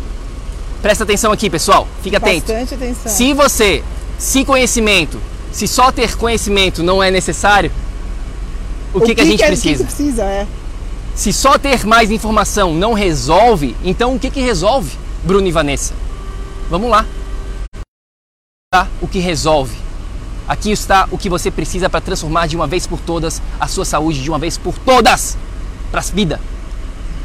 presta 0.80 1.04
atenção 1.04 1.32
aqui, 1.32 1.50
pessoal. 1.50 1.86
Fica 2.02 2.18
atento. 2.18 2.52
Bastante 2.52 2.74
atenção. 2.74 3.12
Se 3.12 3.32
você, 3.32 3.84
se 4.18 4.44
conhecimento, 4.44 5.20
se 5.52 5.66
só 5.66 5.90
ter 5.90 6.16
conhecimento 6.16 6.82
não 6.82 7.02
é 7.02 7.10
necessário, 7.10 7.72
o 8.92 9.00
que, 9.00 9.14
que, 9.14 9.20
a 9.20 9.24
gente 9.24 9.42
é- 9.42 9.46
precisa? 9.46 9.84
O 9.84 9.86
que, 9.86 9.92
que 9.92 9.96
precisa, 9.96 10.24
é. 10.24 10.46
Se 11.14 11.32
só 11.32 11.58
ter 11.58 11.84
mais 11.84 12.10
informação 12.10 12.72
não 12.74 12.92
resolve, 12.92 13.76
então 13.84 14.14
o 14.14 14.18
que, 14.18 14.30
que 14.30 14.40
resolve, 14.40 14.96
Bruno 15.24 15.46
e 15.46 15.52
Vanessa? 15.52 15.92
Vamos 16.70 16.90
lá. 16.90 17.04
Tá? 18.72 18.88
O 19.02 19.08
que 19.08 19.18
resolve. 19.18 19.76
Aqui 20.50 20.72
está 20.72 21.06
o 21.12 21.16
que 21.16 21.28
você 21.28 21.48
precisa 21.48 21.88
para 21.88 22.00
transformar 22.00 22.48
de 22.48 22.56
uma 22.56 22.66
vez 22.66 22.84
por 22.84 22.98
todas 22.98 23.40
a 23.60 23.68
sua 23.68 23.84
saúde, 23.84 24.20
de 24.20 24.28
uma 24.28 24.38
vez 24.38 24.58
por 24.58 24.76
todas, 24.76 25.38
para 25.92 26.00
a 26.00 26.02
vida. 26.02 26.40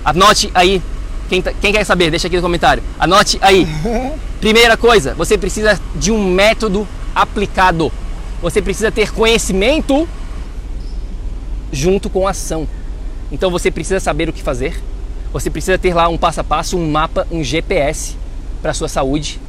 Anote 0.06 0.52
aí. 0.54 0.80
Quem, 1.28 1.42
tá- 1.42 1.52
quem 1.60 1.74
quer 1.74 1.84
saber, 1.84 2.12
deixa 2.12 2.28
aqui 2.28 2.36
no 2.36 2.44
comentário. 2.44 2.84
Anote 3.00 3.40
aí. 3.42 3.68
Primeira 4.40 4.78
coisa, 4.78 5.16
você 5.16 5.40
precisa 5.40 5.82
de 5.96 6.12
um 6.12 6.24
método 6.36 6.88
aplicado. 7.16 7.92
Você 8.44 8.62
precisa 8.62 8.92
ter 8.92 9.12
conhecimento 9.12 10.08
junto 11.72 12.12
com 12.12 12.28
ação. 12.28 12.68
Então 13.32 13.50
você 13.50 13.72
precisa 13.72 14.00
saber 14.00 14.30
o 14.30 14.34
que 14.34 14.44
fazer. 14.44 14.80
Você 15.34 15.50
precisa 15.50 15.80
ter 15.80 15.96
lá 15.96 16.08
um 16.08 16.18
passo 16.18 16.42
a 16.42 16.44
passo, 16.44 16.78
um 16.78 16.92
mapa, 16.92 17.26
um 17.32 17.44
GPS 17.44 18.16
para 18.62 18.72
sua 18.72 18.88
saúde 18.88 19.42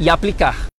e 0.00 0.10
aplicar. 0.10 0.69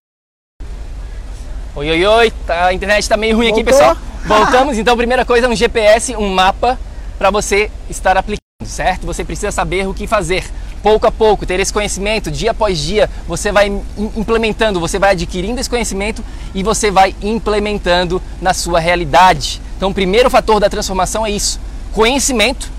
Oi, 1.76 1.90
oi, 1.90 2.06
oi, 2.06 2.32
tá, 2.46 2.66
a 2.68 2.74
internet 2.74 3.02
está 3.04 3.16
meio 3.16 3.36
ruim 3.36 3.48
aqui, 3.50 3.64
Voltou? 3.64 3.74
pessoal. 3.74 3.98
Voltamos, 4.26 4.78
então, 4.78 4.96
primeira 4.98 5.26
coisa, 5.26 5.48
um 5.48 5.56
GPS, 5.56 6.16
um 6.16 6.30
mapa 6.30 6.78
para 7.18 7.32
você 7.32 7.72
estar 7.90 8.18
aplicando, 8.18 8.42
certo? 8.66 9.06
Você 9.06 9.24
precisa 9.24 9.52
saber 9.52 9.88
o 9.88 9.94
que 9.94 10.06
fazer. 10.06 10.44
Pouco 10.84 11.06
a 11.08 11.12
pouco, 11.12 11.46
ter 11.46 11.60
esse 11.60 11.72
conhecimento, 11.72 12.32
dia 12.32 12.52
após 12.52 12.78
dia, 12.80 13.10
você 13.28 13.52
vai 13.52 13.68
im- 13.68 13.84
implementando, 14.18 14.80
você 14.80 14.98
vai 15.00 15.12
adquirindo 15.12 15.62
esse 15.62 15.70
conhecimento 15.70 16.24
e 16.56 16.64
você 16.64 16.90
vai 16.92 17.16
implementando 17.22 18.22
na 18.42 18.54
sua 18.54 18.80
realidade. 18.80 19.62
Então, 19.78 19.92
o 19.92 19.94
primeiro 19.94 20.30
fator 20.30 20.60
da 20.60 20.70
transformação 20.70 21.26
é 21.26 21.30
isso: 21.32 21.60
conhecimento 21.94 22.70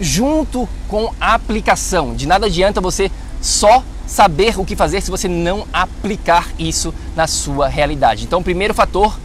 junto 0.00 0.68
com 0.88 1.12
aplicação. 1.20 2.14
De 2.14 2.26
nada 2.26 2.46
adianta 2.46 2.80
você 2.80 3.10
só 3.40 3.82
saber 4.06 4.58
o 4.58 4.64
que 4.64 4.76
fazer 4.76 5.00
se 5.00 5.10
você 5.10 5.28
não 5.28 5.66
aplicar 5.72 6.48
isso 6.58 6.94
na 7.14 7.26
sua 7.26 7.68
realidade. 7.68 8.24
Então, 8.24 8.40
o 8.40 8.44
primeiro 8.44 8.72
fator 8.72 9.18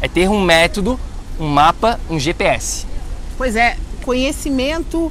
é 0.00 0.08
ter 0.08 0.28
um 0.28 0.42
método, 0.42 1.00
um 1.40 1.48
mapa, 1.48 1.98
um 2.10 2.18
GPS. 2.18 2.86
Pois 3.36 3.56
é, 3.56 3.76
conhecimento. 4.04 5.10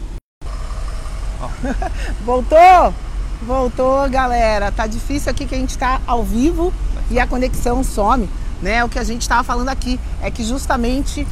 Voltou? 2.24 2.94
Voltou, 3.41 4.10
galera. 4.10 4.72
Tá 4.72 4.88
difícil 4.88 5.29
aqui 5.29 5.46
que 5.46 5.55
a 5.55 5.58
gente 5.58 5.77
tá 5.77 6.01
ao 6.08 6.24
vivo 6.24 6.74
e 7.12 7.20
a 7.20 7.27
conexão 7.27 7.84
some, 7.84 8.29
né? 8.62 8.84
O 8.84 8.89
que 8.89 8.98
a 8.98 9.03
gente 9.03 9.22
estava 9.22 9.44
falando 9.44 9.70
aqui 9.70 10.00
é 10.22 10.32
que 10.32 10.44
justamente 10.44 11.27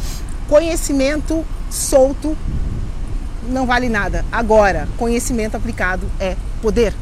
conhecimento 0.48 1.46
solto 1.70 2.38
não 3.48 3.66
vale 3.66 3.90
nada. 3.90 4.24
Agora, 4.32 4.88
conhecimento 4.98 5.56
aplicado 5.56 6.10
é 6.20 6.36
poder. 6.62 6.94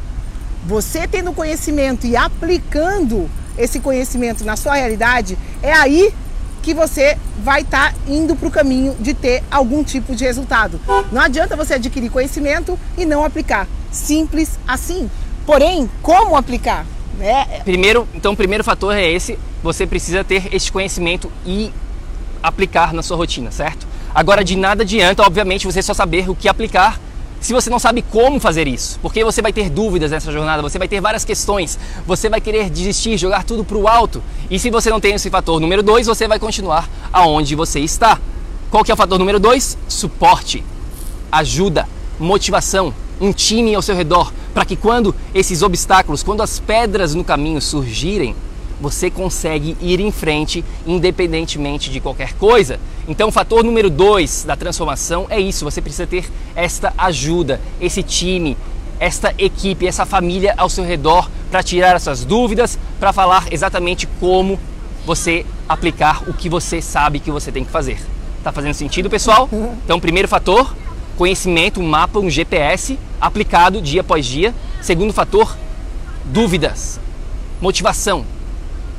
Você 0.66 1.08
tendo 1.08 1.32
conhecimento 1.32 2.06
e 2.06 2.16
aplicando 2.16 3.28
esse 3.58 3.80
conhecimento 3.80 4.44
na 4.44 4.56
sua 4.56 4.74
realidade, 4.74 5.36
é 5.62 5.72
aí 5.72 6.14
que 6.62 6.72
você 6.72 7.18
vai 7.42 7.62
estar 7.62 7.92
indo 8.06 8.36
para 8.36 8.48
o 8.48 8.50
caminho 8.50 8.94
de 9.00 9.12
ter 9.12 9.42
algum 9.50 9.82
tipo 9.82 10.14
de 10.14 10.24
resultado. 10.24 10.80
Não 11.10 11.20
adianta 11.20 11.56
você 11.56 11.74
adquirir 11.74 12.08
conhecimento 12.08 12.78
e 12.96 13.04
não 13.04 13.24
aplicar. 13.24 13.66
Simples 13.90 14.58
assim. 14.66 15.10
Porém, 15.44 15.90
como 16.00 16.36
aplicar? 16.36 16.86
Né? 17.18 17.60
Primeiro, 17.64 18.08
então, 18.14 18.32
o 18.32 18.36
primeiro 18.36 18.62
fator 18.62 18.94
é 18.94 19.10
esse: 19.10 19.38
você 19.62 19.86
precisa 19.86 20.22
ter 20.22 20.54
este 20.54 20.70
conhecimento 20.70 21.30
e 21.44 21.72
aplicar 22.40 22.92
na 22.92 23.02
sua 23.02 23.16
rotina, 23.16 23.50
certo? 23.50 23.86
Agora, 24.14 24.44
de 24.44 24.56
nada 24.56 24.82
adianta, 24.82 25.22
obviamente, 25.22 25.66
você 25.66 25.82
só 25.82 25.94
saber 25.94 26.30
o 26.30 26.34
que 26.34 26.48
aplicar 26.48 26.98
se 27.42 27.52
você 27.52 27.68
não 27.68 27.80
sabe 27.80 28.02
como 28.02 28.38
fazer 28.38 28.68
isso, 28.68 29.00
porque 29.02 29.24
você 29.24 29.42
vai 29.42 29.52
ter 29.52 29.68
dúvidas 29.68 30.12
nessa 30.12 30.30
jornada, 30.30 30.62
você 30.62 30.78
vai 30.78 30.86
ter 30.86 31.00
várias 31.00 31.24
questões, 31.24 31.76
você 32.06 32.28
vai 32.28 32.40
querer 32.40 32.70
desistir, 32.70 33.18
jogar 33.18 33.42
tudo 33.42 33.64
para 33.64 33.76
o 33.76 33.88
alto. 33.88 34.22
E 34.48 34.60
se 34.60 34.70
você 34.70 34.90
não 34.90 35.00
tem 35.00 35.14
esse 35.14 35.28
fator 35.28 35.58
número 35.58 35.82
dois, 35.82 36.06
você 36.06 36.28
vai 36.28 36.38
continuar 36.38 36.88
aonde 37.12 37.56
você 37.56 37.80
está. 37.80 38.20
Qual 38.70 38.84
que 38.84 38.92
é 38.92 38.94
o 38.94 38.96
fator 38.96 39.18
número 39.18 39.40
dois? 39.40 39.76
Suporte, 39.88 40.64
ajuda, 41.32 41.88
motivação, 42.18 42.94
um 43.20 43.32
time 43.32 43.74
ao 43.74 43.82
seu 43.82 43.96
redor, 43.96 44.32
para 44.54 44.64
que 44.64 44.76
quando 44.76 45.14
esses 45.34 45.62
obstáculos, 45.62 46.22
quando 46.22 46.42
as 46.42 46.60
pedras 46.60 47.12
no 47.12 47.24
caminho 47.24 47.60
surgirem, 47.60 48.36
você 48.82 49.08
consegue 49.08 49.76
ir 49.80 50.00
em 50.00 50.10
frente 50.10 50.64
independentemente 50.84 51.88
de 51.88 52.00
qualquer 52.00 52.34
coisa. 52.34 52.80
Então, 53.06 53.28
o 53.28 53.32
fator 53.32 53.62
número 53.62 53.88
dois 53.88 54.44
da 54.44 54.56
transformação 54.56 55.26
é 55.30 55.40
isso: 55.40 55.64
você 55.64 55.80
precisa 55.80 56.06
ter 56.06 56.28
esta 56.56 56.92
ajuda, 56.98 57.60
esse 57.80 58.02
time, 58.02 58.56
esta 58.98 59.32
equipe, 59.38 59.86
essa 59.86 60.04
família 60.04 60.52
ao 60.56 60.68
seu 60.68 60.84
redor 60.84 61.30
para 61.50 61.62
tirar 61.62 61.94
essas 61.94 62.24
dúvidas, 62.24 62.76
para 62.98 63.12
falar 63.12 63.46
exatamente 63.52 64.06
como 64.18 64.58
você 65.06 65.46
aplicar 65.68 66.28
o 66.28 66.34
que 66.34 66.48
você 66.48 66.82
sabe 66.82 67.20
que 67.20 67.30
você 67.30 67.52
tem 67.52 67.64
que 67.64 67.70
fazer. 67.70 68.00
Tá 68.42 68.50
fazendo 68.50 68.74
sentido, 68.74 69.08
pessoal? 69.08 69.48
Então, 69.84 70.00
primeiro 70.00 70.26
fator, 70.26 70.74
conhecimento, 71.16 71.80
um 71.80 71.88
mapa, 71.88 72.18
um 72.18 72.30
GPS 72.30 72.98
aplicado 73.20 73.80
dia 73.80 74.00
após 74.00 74.26
dia. 74.26 74.52
Segundo 74.80 75.12
fator, 75.12 75.56
dúvidas, 76.24 76.98
motivação, 77.60 78.24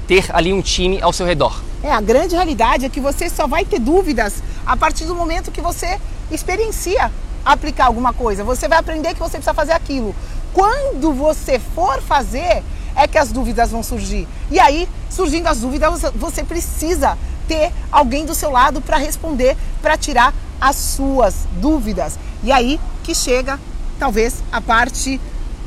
ter 0.07 0.25
ali 0.33 0.53
um 0.53 0.61
time 0.61 1.01
ao 1.01 1.13
seu 1.13 1.25
redor. 1.25 1.61
É, 1.83 1.91
a 1.91 2.01
grande 2.01 2.35
realidade 2.35 2.85
é 2.85 2.89
que 2.89 2.99
você 2.99 3.29
só 3.29 3.47
vai 3.47 3.65
ter 3.65 3.79
dúvidas 3.79 4.41
a 4.65 4.77
partir 4.77 5.05
do 5.05 5.15
momento 5.15 5.51
que 5.51 5.61
você 5.61 5.99
experiencia 6.31 7.11
aplicar 7.45 7.85
alguma 7.85 8.13
coisa. 8.13 8.43
Você 8.43 8.67
vai 8.67 8.77
aprender 8.77 9.13
que 9.13 9.19
você 9.19 9.37
precisa 9.37 9.53
fazer 9.53 9.73
aquilo. 9.73 10.15
Quando 10.53 11.13
você 11.13 11.59
for 11.59 12.01
fazer, 12.01 12.63
é 12.95 13.07
que 13.07 13.17
as 13.17 13.31
dúvidas 13.31 13.71
vão 13.71 13.83
surgir. 13.83 14.27
E 14.49 14.59
aí, 14.59 14.87
surgindo 15.09 15.47
as 15.47 15.59
dúvidas, 15.59 16.01
você 16.15 16.43
precisa 16.43 17.17
ter 17.47 17.71
alguém 17.91 18.25
do 18.25 18.35
seu 18.35 18.51
lado 18.51 18.81
para 18.81 18.97
responder, 18.97 19.57
para 19.81 19.97
tirar 19.97 20.33
as 20.61 20.75
suas 20.75 21.47
dúvidas. 21.59 22.17
E 22.43 22.51
aí 22.51 22.79
que 23.03 23.13
chega, 23.13 23.59
talvez, 23.99 24.41
a 24.51 24.61
parte 24.61 25.19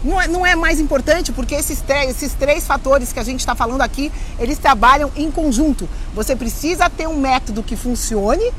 não 0.05 0.21
é, 0.21 0.29
não 0.29 0.47
é 0.47 0.55
mais 0.55 0.79
importante 0.79 1.33
porque 1.33 1.55
esses 1.55 1.83
esses 2.09 2.33
três 2.35 2.67
fatores 2.67 3.13
que 3.13 3.21
a 3.21 3.25
gente 3.25 3.41
está 3.41 3.55
falando 3.55 3.83
aqui, 3.83 4.13
eles 4.39 4.59
trabalham 4.59 5.11
em 5.17 5.31
conjunto. 5.31 5.89
Você 6.15 6.37
precisa 6.37 6.89
ter 6.89 7.07
um 7.07 7.19
método 7.19 7.63
que 7.63 7.77
funcione 7.77 8.53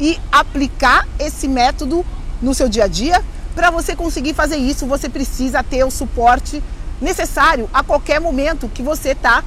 e 0.00 0.18
aplicar 0.30 1.06
esse 1.18 1.48
método 1.48 2.04
no 2.40 2.54
seu 2.54 2.68
dia 2.68 2.84
a 2.84 2.88
dia. 2.88 3.22
Para 3.54 3.70
você 3.70 3.96
conseguir 3.96 4.34
fazer 4.34 4.56
isso, 4.56 4.86
você 4.86 5.08
precisa 5.08 5.62
ter 5.62 5.84
o 5.84 5.90
suporte 5.90 6.62
necessário 7.00 7.68
a 7.72 7.82
qualquer 7.82 8.20
momento 8.20 8.68
que 8.68 8.82
você 8.82 9.10
está 9.10 9.42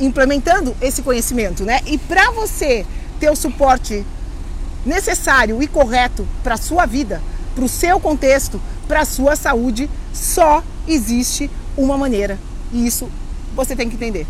implementando 0.00 0.76
esse 0.80 1.02
conhecimento, 1.02 1.64
né? 1.64 1.80
E 1.86 1.98
para 1.98 2.30
você 2.30 2.86
ter 3.18 3.30
o 3.30 3.36
suporte 3.36 4.04
necessário 4.86 5.62
e 5.62 5.66
correto 5.66 6.26
para 6.42 6.54
a 6.54 6.58
sua 6.58 6.86
vida, 6.86 7.20
para 7.54 7.64
o 7.64 7.68
seu 7.68 7.98
contexto, 7.98 8.60
para 8.86 9.00
a 9.00 9.04
sua 9.04 9.36
saúde, 9.36 9.90
só 10.12 10.62
existe 10.86 11.50
uma 11.76 11.96
maneira. 11.96 12.38
E 12.72 12.86
isso 12.86 13.08
você 13.54 13.74
tem 13.74 13.88
que 13.88 13.96
entender. 13.96 14.26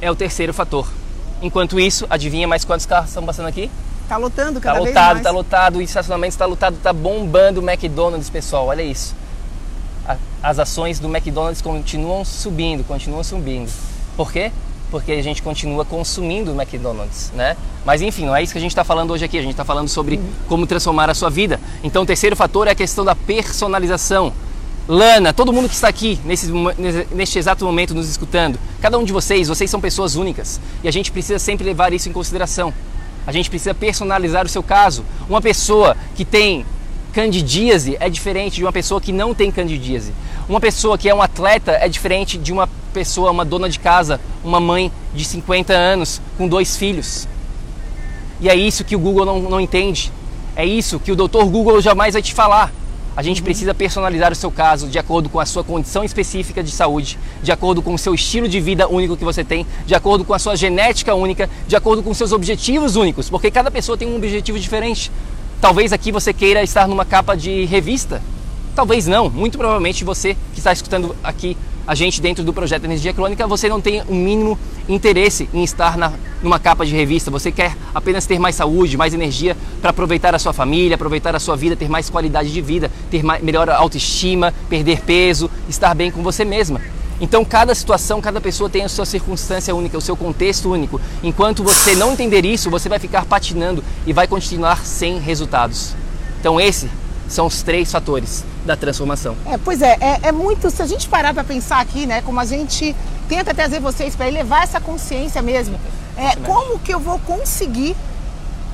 É 0.00 0.10
o 0.10 0.16
terceiro 0.16 0.52
fator. 0.52 0.88
Enquanto 1.42 1.80
isso, 1.80 2.06
adivinha 2.10 2.46
mais 2.46 2.64
quantos 2.64 2.86
carros 2.86 3.08
estão 3.08 3.24
passando 3.24 3.46
aqui? 3.46 3.70
Tá 4.08 4.16
lotando 4.16 4.60
Tá 4.60 4.72
cada 4.72 4.80
vez 4.80 4.88
lotado, 4.88 5.14
mais. 5.14 5.22
tá 5.24 5.30
lotado, 5.30 5.76
o 5.78 5.82
estacionamento 5.82 6.32
está 6.32 6.44
lotado, 6.44 6.76
tá 6.82 6.92
bombando 6.92 7.60
o 7.60 7.70
McDonald's, 7.70 8.28
pessoal. 8.28 8.66
Olha 8.66 8.82
isso. 8.82 9.14
as 10.42 10.58
ações 10.58 10.98
do 10.98 11.08
McDonald's 11.08 11.62
continuam 11.62 12.24
subindo, 12.24 12.82
continuam 12.84 13.22
subindo. 13.22 13.70
Por 14.16 14.32
quê? 14.32 14.50
Porque 14.90 15.12
a 15.12 15.22
gente 15.22 15.40
continua 15.42 15.84
consumindo 15.84 16.52
o 16.52 16.60
McDonald's, 16.60 17.30
né? 17.34 17.56
Mas 17.84 18.02
enfim, 18.02 18.26
não 18.26 18.34
é 18.34 18.42
isso 18.42 18.52
que 18.52 18.58
a 18.58 18.60
gente 18.60 18.72
está 18.72 18.82
falando 18.82 19.12
hoje 19.12 19.24
aqui. 19.24 19.38
A 19.38 19.42
gente 19.42 19.52
está 19.52 19.64
falando 19.64 19.88
sobre 19.88 20.16
uhum. 20.16 20.32
como 20.48 20.66
transformar 20.66 21.08
a 21.08 21.14
sua 21.14 21.30
vida. 21.30 21.60
Então, 21.84 22.02
o 22.02 22.06
terceiro 22.06 22.34
fator 22.34 22.66
é 22.66 22.72
a 22.72 22.74
questão 22.74 23.04
da 23.04 23.14
personalização. 23.14 24.32
Lana, 24.88 25.32
todo 25.32 25.52
mundo 25.52 25.68
que 25.68 25.74
está 25.74 25.88
aqui 25.88 26.18
nesse, 26.24 26.50
neste 27.12 27.38
exato 27.38 27.64
momento 27.64 27.94
nos 27.94 28.08
escutando, 28.08 28.58
cada 28.80 28.98
um 28.98 29.04
de 29.04 29.12
vocês, 29.12 29.48
vocês 29.48 29.70
são 29.70 29.80
pessoas 29.80 30.16
únicas 30.16 30.60
e 30.82 30.88
a 30.88 30.90
gente 30.90 31.12
precisa 31.12 31.38
sempre 31.38 31.64
levar 31.64 31.92
isso 31.92 32.08
em 32.08 32.12
consideração. 32.12 32.72
A 33.26 33.32
gente 33.32 33.50
precisa 33.50 33.74
personalizar 33.74 34.46
o 34.46 34.48
seu 34.48 34.62
caso. 34.62 35.04
Uma 35.28 35.40
pessoa 35.40 35.96
que 36.16 36.24
tem 36.24 36.64
candidíase 37.12 37.96
é 38.00 38.08
diferente 38.08 38.56
de 38.56 38.64
uma 38.64 38.72
pessoa 38.72 39.00
que 39.00 39.12
não 39.12 39.34
tem 39.34 39.50
candidíase. 39.50 40.12
Uma 40.48 40.60
pessoa 40.60 40.96
que 40.96 41.08
é 41.08 41.14
um 41.14 41.22
atleta 41.22 41.72
é 41.72 41.88
diferente 41.88 42.38
de 42.38 42.52
uma 42.52 42.68
pessoa, 42.92 43.30
uma 43.30 43.44
dona 43.44 43.68
de 43.68 43.78
casa, 43.78 44.20
uma 44.42 44.58
mãe 44.58 44.90
de 45.14 45.24
50 45.24 45.72
anos 45.72 46.20
com 46.36 46.48
dois 46.48 46.76
filhos. 46.76 47.28
E 48.40 48.48
é 48.48 48.54
isso 48.54 48.84
que 48.84 48.96
o 48.96 48.98
Google 48.98 49.26
não, 49.26 49.40
não 49.42 49.60
entende. 49.60 50.10
É 50.56 50.64
isso 50.64 50.98
que 50.98 51.12
o 51.12 51.16
doutor 51.16 51.44
Google 51.46 51.80
jamais 51.80 52.14
vai 52.14 52.22
te 52.22 52.34
falar. 52.34 52.72
A 53.16 53.22
gente 53.22 53.42
precisa 53.42 53.74
personalizar 53.74 54.32
o 54.32 54.36
seu 54.36 54.50
caso 54.50 54.88
de 54.88 54.98
acordo 54.98 55.28
com 55.28 55.40
a 55.40 55.46
sua 55.46 55.64
condição 55.64 56.04
específica 56.04 56.62
de 56.62 56.70
saúde, 56.70 57.18
de 57.42 57.50
acordo 57.50 57.82
com 57.82 57.92
o 57.92 57.98
seu 57.98 58.14
estilo 58.14 58.48
de 58.48 58.60
vida 58.60 58.88
único 58.88 59.16
que 59.16 59.24
você 59.24 59.42
tem, 59.42 59.66
de 59.84 59.94
acordo 59.94 60.24
com 60.24 60.32
a 60.32 60.38
sua 60.38 60.56
genética 60.56 61.14
única, 61.14 61.50
de 61.66 61.74
acordo 61.74 62.02
com 62.02 62.14
seus 62.14 62.32
objetivos 62.32 62.96
únicos, 62.96 63.28
porque 63.28 63.50
cada 63.50 63.70
pessoa 63.70 63.98
tem 63.98 64.08
um 64.08 64.16
objetivo 64.16 64.58
diferente. 64.58 65.10
Talvez 65.60 65.92
aqui 65.92 66.12
você 66.12 66.32
queira 66.32 66.62
estar 66.62 66.86
numa 66.88 67.04
capa 67.04 67.36
de 67.36 67.64
revista. 67.66 68.22
Talvez 68.74 69.06
não. 69.06 69.28
Muito 69.28 69.58
provavelmente 69.58 70.04
você 70.04 70.36
que 70.54 70.58
está 70.58 70.72
escutando 70.72 71.14
aqui 71.22 71.56
a 71.86 71.94
gente 71.94 72.20
dentro 72.20 72.44
do 72.44 72.52
projeto 72.52 72.84
Energia 72.84 73.12
Crônica, 73.12 73.46
você 73.46 73.68
não 73.68 73.80
tem 73.80 74.00
o 74.02 74.12
um 74.12 74.14
mínimo 74.14 74.58
interesse 74.88 75.48
em 75.52 75.64
estar 75.64 75.98
na, 75.98 76.12
numa 76.42 76.58
capa 76.58 76.86
de 76.86 76.94
revista. 76.94 77.30
Você 77.30 77.50
quer 77.50 77.76
apenas 77.94 78.26
ter 78.26 78.38
mais 78.38 78.54
saúde, 78.54 78.96
mais 78.96 79.12
energia 79.12 79.56
para 79.80 79.90
aproveitar 79.90 80.34
a 80.34 80.38
sua 80.38 80.52
família, 80.52 80.94
aproveitar 80.94 81.34
a 81.34 81.40
sua 81.40 81.56
vida, 81.56 81.74
ter 81.74 81.88
mais 81.88 82.10
qualidade 82.10 82.52
de 82.52 82.60
vida, 82.60 82.90
ter 83.10 83.22
mais, 83.22 83.42
melhor 83.42 83.68
autoestima, 83.70 84.52
perder 84.68 85.00
peso, 85.02 85.50
estar 85.68 85.94
bem 85.94 86.10
com 86.10 86.22
você 86.22 86.44
mesma. 86.44 86.80
Então, 87.20 87.44
cada 87.44 87.74
situação, 87.74 88.20
cada 88.20 88.40
pessoa 88.40 88.70
tem 88.70 88.82
a 88.82 88.88
sua 88.88 89.04
circunstância 89.04 89.74
única, 89.74 89.98
o 89.98 90.00
seu 90.00 90.16
contexto 90.16 90.70
único. 90.70 90.98
Enquanto 91.22 91.62
você 91.62 91.94
não 91.94 92.12
entender 92.12 92.46
isso, 92.46 92.70
você 92.70 92.88
vai 92.88 92.98
ficar 92.98 93.26
patinando 93.26 93.84
e 94.06 94.12
vai 94.12 94.26
continuar 94.26 94.86
sem 94.86 95.18
resultados. 95.18 95.94
Então, 96.40 96.58
esses 96.58 96.90
são 97.28 97.46
os 97.46 97.62
três 97.62 97.92
fatores 97.92 98.42
da 98.64 98.74
transformação. 98.74 99.36
É, 99.44 99.58
pois 99.58 99.82
é, 99.82 99.96
é, 100.00 100.20
é 100.28 100.32
muito. 100.32 100.70
Se 100.70 100.82
a 100.82 100.86
gente 100.86 101.08
parar 101.08 101.34
para 101.34 101.44
pensar 101.44 101.80
aqui, 101.80 102.06
né, 102.06 102.22
como 102.22 102.40
a 102.40 102.44
gente 102.46 102.96
tenta 103.28 103.54
trazer 103.54 103.80
vocês 103.80 104.16
para 104.16 104.26
elevar 104.26 104.62
essa 104.62 104.80
consciência 104.80 105.42
mesmo, 105.42 105.78
é, 106.16 106.36
como 106.36 106.78
que 106.78 106.92
eu 106.92 106.98
vou 106.98 107.18
conseguir 107.20 107.94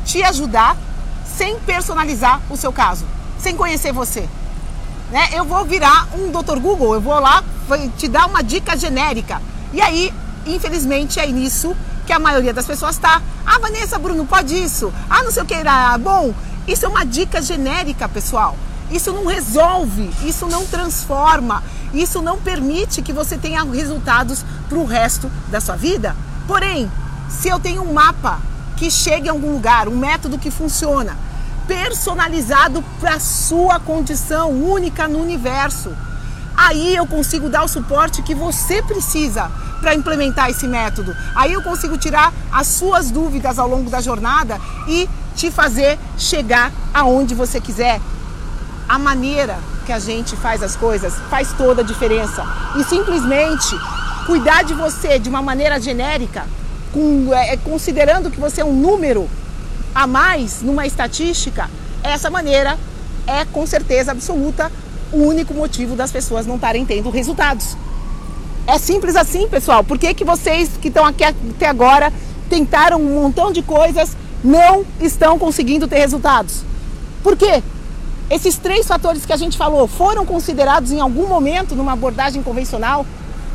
te 0.05 0.23
ajudar 0.23 0.77
sem 1.37 1.59
personalizar 1.61 2.41
o 2.49 2.57
seu 2.57 2.73
caso, 2.73 3.05
sem 3.39 3.57
conhecer 3.57 3.93
você? 3.93 4.29
Né? 5.11 5.29
Eu 5.33 5.45
vou 5.45 5.65
virar 5.65 6.09
um 6.15 6.31
Dr. 6.31 6.59
Google, 6.59 6.95
eu 6.95 7.01
vou 7.01 7.19
lá 7.19 7.45
te 7.97 8.09
dar 8.09 8.27
uma 8.27 8.43
dica 8.43 8.77
genérica. 8.77 9.41
E 9.73 9.81
aí, 9.81 10.13
infelizmente, 10.47 11.21
é 11.21 11.27
nisso 11.27 11.77
que 12.07 12.13
a 12.13 12.19
maioria 12.19 12.55
das 12.55 12.67
pessoas 12.67 12.97
está. 12.97 13.21
Ah, 13.45 13.59
Vanessa, 13.59 13.99
Bruno, 13.99 14.25
pode 14.25 14.55
isso? 14.55 14.93
Ah, 15.11 15.23
não 15.23 15.31
sei 15.31 15.43
o 15.43 15.47
que. 15.47 15.55
Ah, 15.55 15.99
bom, 15.99 16.33
isso 16.67 16.87
é 16.87 16.89
uma 16.89 17.05
dica 17.05 17.43
genérica, 17.43 18.09
pessoal. 18.09 18.57
Isso 18.91 19.13
não 19.13 19.27
resolve, 19.27 20.11
isso 20.25 20.47
não 20.47 20.65
transforma, 20.65 21.63
isso 21.93 22.23
não 22.23 22.39
permite 22.39 23.03
que 23.03 23.13
você 23.13 23.37
tenha 23.37 23.65
resultados 23.65 24.45
para 24.69 24.79
o 24.79 24.85
resto 24.85 25.31
da 25.49 25.61
sua 25.61 25.75
vida. 25.77 26.15
Porém, 26.47 26.91
se 27.29 27.49
eu 27.49 27.59
tenho 27.59 27.83
um 27.83 27.93
mapa 27.93 28.39
que 28.77 28.91
chega 28.91 29.27
em 29.27 29.31
algum 29.31 29.53
lugar, 29.53 29.89
um 29.89 29.97
método 29.97 30.39
que 30.39 30.51
funciona, 30.51 31.17
personalizado 31.67 32.83
para 33.01 33.19
sua 33.21 33.79
condição 33.81 34.51
única 34.51 35.09
no 35.09 35.21
universo. 35.21 35.93
Aí 36.57 36.97
eu 36.97 37.07
consigo 37.07 37.49
dar 37.49 37.65
o 37.65 37.69
suporte 37.69 38.23
que 38.23 38.35
você 38.35 38.83
precisa 38.83 39.51
para 39.81 39.95
implementar 39.95 40.49
esse 40.49 40.67
método. 40.67 41.15
Aí 41.35 41.53
eu 41.53 41.63
consigo 41.63 41.99
tirar 41.99 42.33
as 42.51 42.67
suas 42.67 43.11
dúvidas 43.11 43.59
ao 43.59 43.69
longo 43.69 43.91
da 43.91 44.01
jornada 44.01 44.59
e 44.89 45.09
te 45.35 45.51
fazer 45.51 45.99
chegar 46.17 46.73
aonde 46.95 47.35
você 47.35 47.61
quiser. 47.61 48.01
A 48.89 48.99
maneira 48.99 49.59
que 49.85 49.93
a 49.93 49.99
gente 49.99 50.35
faz 50.37 50.63
as 50.63 50.75
coisas 50.75 51.15
faz 51.29 51.53
toda 51.53 51.83
a 51.83 51.85
diferença. 51.85 52.45
E 52.77 52.85
simplesmente 52.85 53.79
cuidar 54.27 54.65
de 54.65 54.75
você 54.75 55.19
de 55.19 55.29
uma 55.29 55.43
maneira 55.43 55.81
genérica, 55.81 56.45
com, 56.93 57.33
é, 57.33 57.57
considerando 57.59 58.31
que 58.31 58.41
você 58.41 58.63
é 58.63 58.65
um 58.65 58.73
número 58.73 59.29
a 59.97 60.07
mais 60.07 60.61
numa 60.61 60.87
estatística, 60.87 61.71
essa 62.03 62.29
maneira 62.29 62.79
é 63.27 63.47
com 63.47 63.67
certeza 63.67 64.13
absoluta 64.13 64.71
o 65.11 65.23
único 65.23 65.55
motivo 65.55 65.97
das 65.97 66.13
pessoas 66.13 66.47
não 66.47 66.57
estarem 66.57 66.85
tendo 66.85 67.09
resultados. 67.09 67.79
É 68.67 68.79
simples 68.79 69.17
assim, 69.17 69.49
pessoal. 69.49 69.83
Por 69.83 69.99
que, 69.99 70.13
que 70.13 70.23
vocês 70.23 70.69
que 70.83 70.89
estão 70.89 71.07
aqui 71.07 71.25
até 71.25 71.67
agora 71.67 72.13
tentaram 72.51 73.01
um 73.01 73.23
montão 73.23 73.51
de 73.51 73.63
coisas, 73.63 74.15
não 74.45 74.85
estão 75.01 75.39
conseguindo 75.39 75.89
ter 75.89 75.97
resultados? 75.99 76.63
Por 77.23 77.35
quê? 77.35 77.63
Esses 78.29 78.59
três 78.59 78.87
fatores 78.87 79.25
que 79.25 79.33
a 79.33 79.37
gente 79.39 79.57
falou 79.57 79.87
foram 79.87 80.27
considerados 80.27 80.93
em 80.93 81.01
algum 81.01 81.27
momento 81.27 81.75
numa 81.75 81.95
abordagem 81.95 82.43
convencional? 82.43 83.07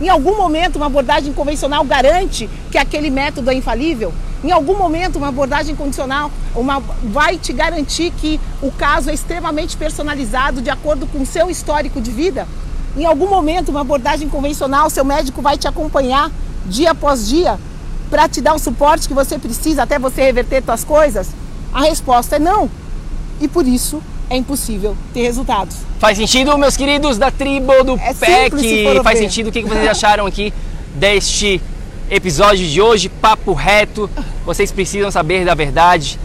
Em 0.02 0.10
algum 0.10 0.36
momento, 0.36 0.78
uma 0.78 0.88
abordagem 0.88 1.34
convencional 1.34 1.84
garante 1.84 2.50
que 2.72 2.80
aquele 2.80 3.12
método 3.12 3.52
é 3.52 3.54
infalível? 3.54 4.12
Em 4.44 4.52
algum 4.52 4.78
momento, 4.78 5.18
uma 5.18 5.28
abordagem 5.28 5.76
condicional 5.76 6.32
uma, 6.56 6.80
vai 7.04 7.38
te 7.38 7.54
garantir 7.54 8.12
que 8.12 8.40
o 8.62 8.72
caso 8.72 9.10
é 9.10 9.14
extremamente 9.14 9.78
personalizado 9.78 10.62
de 10.62 10.70
acordo 10.70 11.06
com 11.08 11.20
o 11.22 11.26
seu 11.26 11.50
histórico 11.50 12.02
de 12.02 12.12
vida? 12.12 12.48
Em 12.98 13.06
algum 13.06 13.30
momento, 13.30 13.70
uma 13.70 13.82
abordagem 13.82 14.28
convencional, 14.28 14.90
seu 14.90 15.06
médico 15.06 15.42
vai 15.42 15.58
te 15.58 15.68
acompanhar 15.68 16.32
dia 16.66 16.92
após 16.92 17.28
dia 17.28 17.60
para 18.10 18.28
te 18.28 18.42
dar 18.42 18.54
o 18.54 18.60
suporte 18.60 19.08
que 19.08 19.14
você 19.14 19.38
precisa 19.40 19.84
até 19.84 19.98
você 19.98 20.24
reverter 20.24 20.64
suas 20.64 20.84
coisas? 20.84 21.30
A 21.72 21.82
resposta 21.82 22.36
é 22.36 22.40
não. 22.40 22.70
E 23.40 23.48
por 23.48 23.66
isso 23.66 24.02
é 24.30 24.36
impossível 24.36 24.96
ter 25.14 25.22
resultados. 25.22 25.78
Faz 26.00 26.18
sentido, 26.18 26.58
meus 26.58 26.76
queridos 26.76 27.18
da 27.18 27.32
tribo 27.32 27.84
do 27.84 27.94
é 27.94 28.14
PEC? 28.14 29.04
Faz 29.04 29.20
ver. 29.20 29.26
sentido? 29.26 29.48
O 29.48 29.52
que 29.52 29.62
vocês 29.62 29.88
acharam 29.88 30.26
aqui 30.26 30.54
deste 30.96 31.62
episódio 32.12 32.68
de 32.68 32.82
hoje? 32.82 33.08
Papo 33.08 33.54
reto. 33.54 34.10
Vocês 34.46 34.70
precisam 34.70 35.10
saber 35.10 35.46
da 35.46 35.56
verdade, 35.56 36.20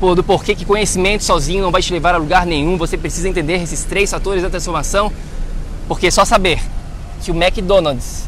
do 0.00 0.24
porquê 0.24 0.52
que 0.52 0.64
conhecimento 0.64 1.22
sozinho 1.22 1.62
não 1.62 1.70
vai 1.70 1.80
te 1.80 1.92
levar 1.92 2.12
a 2.12 2.18
lugar 2.18 2.44
nenhum. 2.44 2.76
Você 2.76 2.98
precisa 2.98 3.28
entender 3.28 3.62
esses 3.62 3.84
três 3.84 4.10
fatores 4.10 4.42
da 4.42 4.50
transformação, 4.50 5.12
porque 5.86 6.10
só 6.10 6.24
saber 6.24 6.60
que 7.22 7.30
o 7.30 7.40
McDonald's 7.40 8.24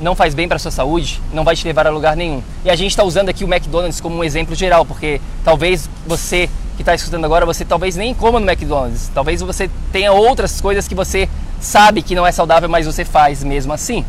não 0.00 0.14
faz 0.14 0.32
bem 0.32 0.46
para 0.46 0.60
sua 0.60 0.70
saúde 0.70 1.20
não 1.32 1.42
vai 1.42 1.56
te 1.56 1.66
levar 1.66 1.88
a 1.88 1.90
lugar 1.90 2.16
nenhum. 2.16 2.40
E 2.64 2.70
a 2.70 2.76
gente 2.76 2.90
está 2.90 3.02
usando 3.02 3.28
aqui 3.28 3.42
o 3.42 3.52
McDonald's 3.52 4.00
como 4.00 4.16
um 4.16 4.22
exemplo 4.22 4.54
geral, 4.54 4.86
porque 4.86 5.20
talvez 5.44 5.90
você 6.06 6.48
que 6.76 6.82
está 6.82 6.94
escutando 6.94 7.24
agora, 7.24 7.44
você 7.44 7.64
talvez 7.64 7.96
nem 7.96 8.14
coma 8.14 8.38
no 8.38 8.48
McDonald's. 8.48 9.10
Talvez 9.12 9.40
você 9.40 9.68
tenha 9.90 10.12
outras 10.12 10.60
coisas 10.60 10.86
que 10.86 10.94
você 10.94 11.28
sabe 11.60 12.00
que 12.00 12.14
não 12.14 12.24
é 12.24 12.30
saudável, 12.30 12.68
mas 12.68 12.86
você 12.86 13.04
faz 13.04 13.42
mesmo 13.42 13.72
assim. 13.72 14.04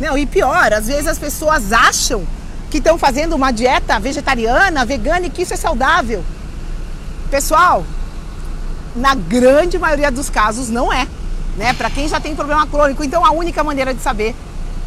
Não, 0.00 0.16
e 0.16 0.24
pior, 0.24 0.72
às 0.72 0.86
vezes 0.86 1.06
as 1.06 1.18
pessoas 1.18 1.72
acham 1.72 2.26
que 2.70 2.78
estão 2.78 2.96
fazendo 2.96 3.36
uma 3.36 3.50
dieta 3.50 4.00
vegetariana, 4.00 4.84
vegana 4.86 5.26
e 5.26 5.30
que 5.30 5.42
isso 5.42 5.52
é 5.52 5.56
saudável. 5.56 6.24
Pessoal, 7.30 7.84
na 8.96 9.14
grande 9.14 9.78
maioria 9.78 10.10
dos 10.10 10.30
casos 10.30 10.68
não 10.70 10.92
é, 10.92 11.06
né? 11.56 11.74
Para 11.74 11.90
quem 11.90 12.08
já 12.08 12.18
tem 12.18 12.34
problema 12.34 12.66
crônico, 12.66 13.04
então 13.04 13.24
a 13.24 13.30
única 13.30 13.62
maneira 13.62 13.92
de 13.92 14.00
saber 14.00 14.34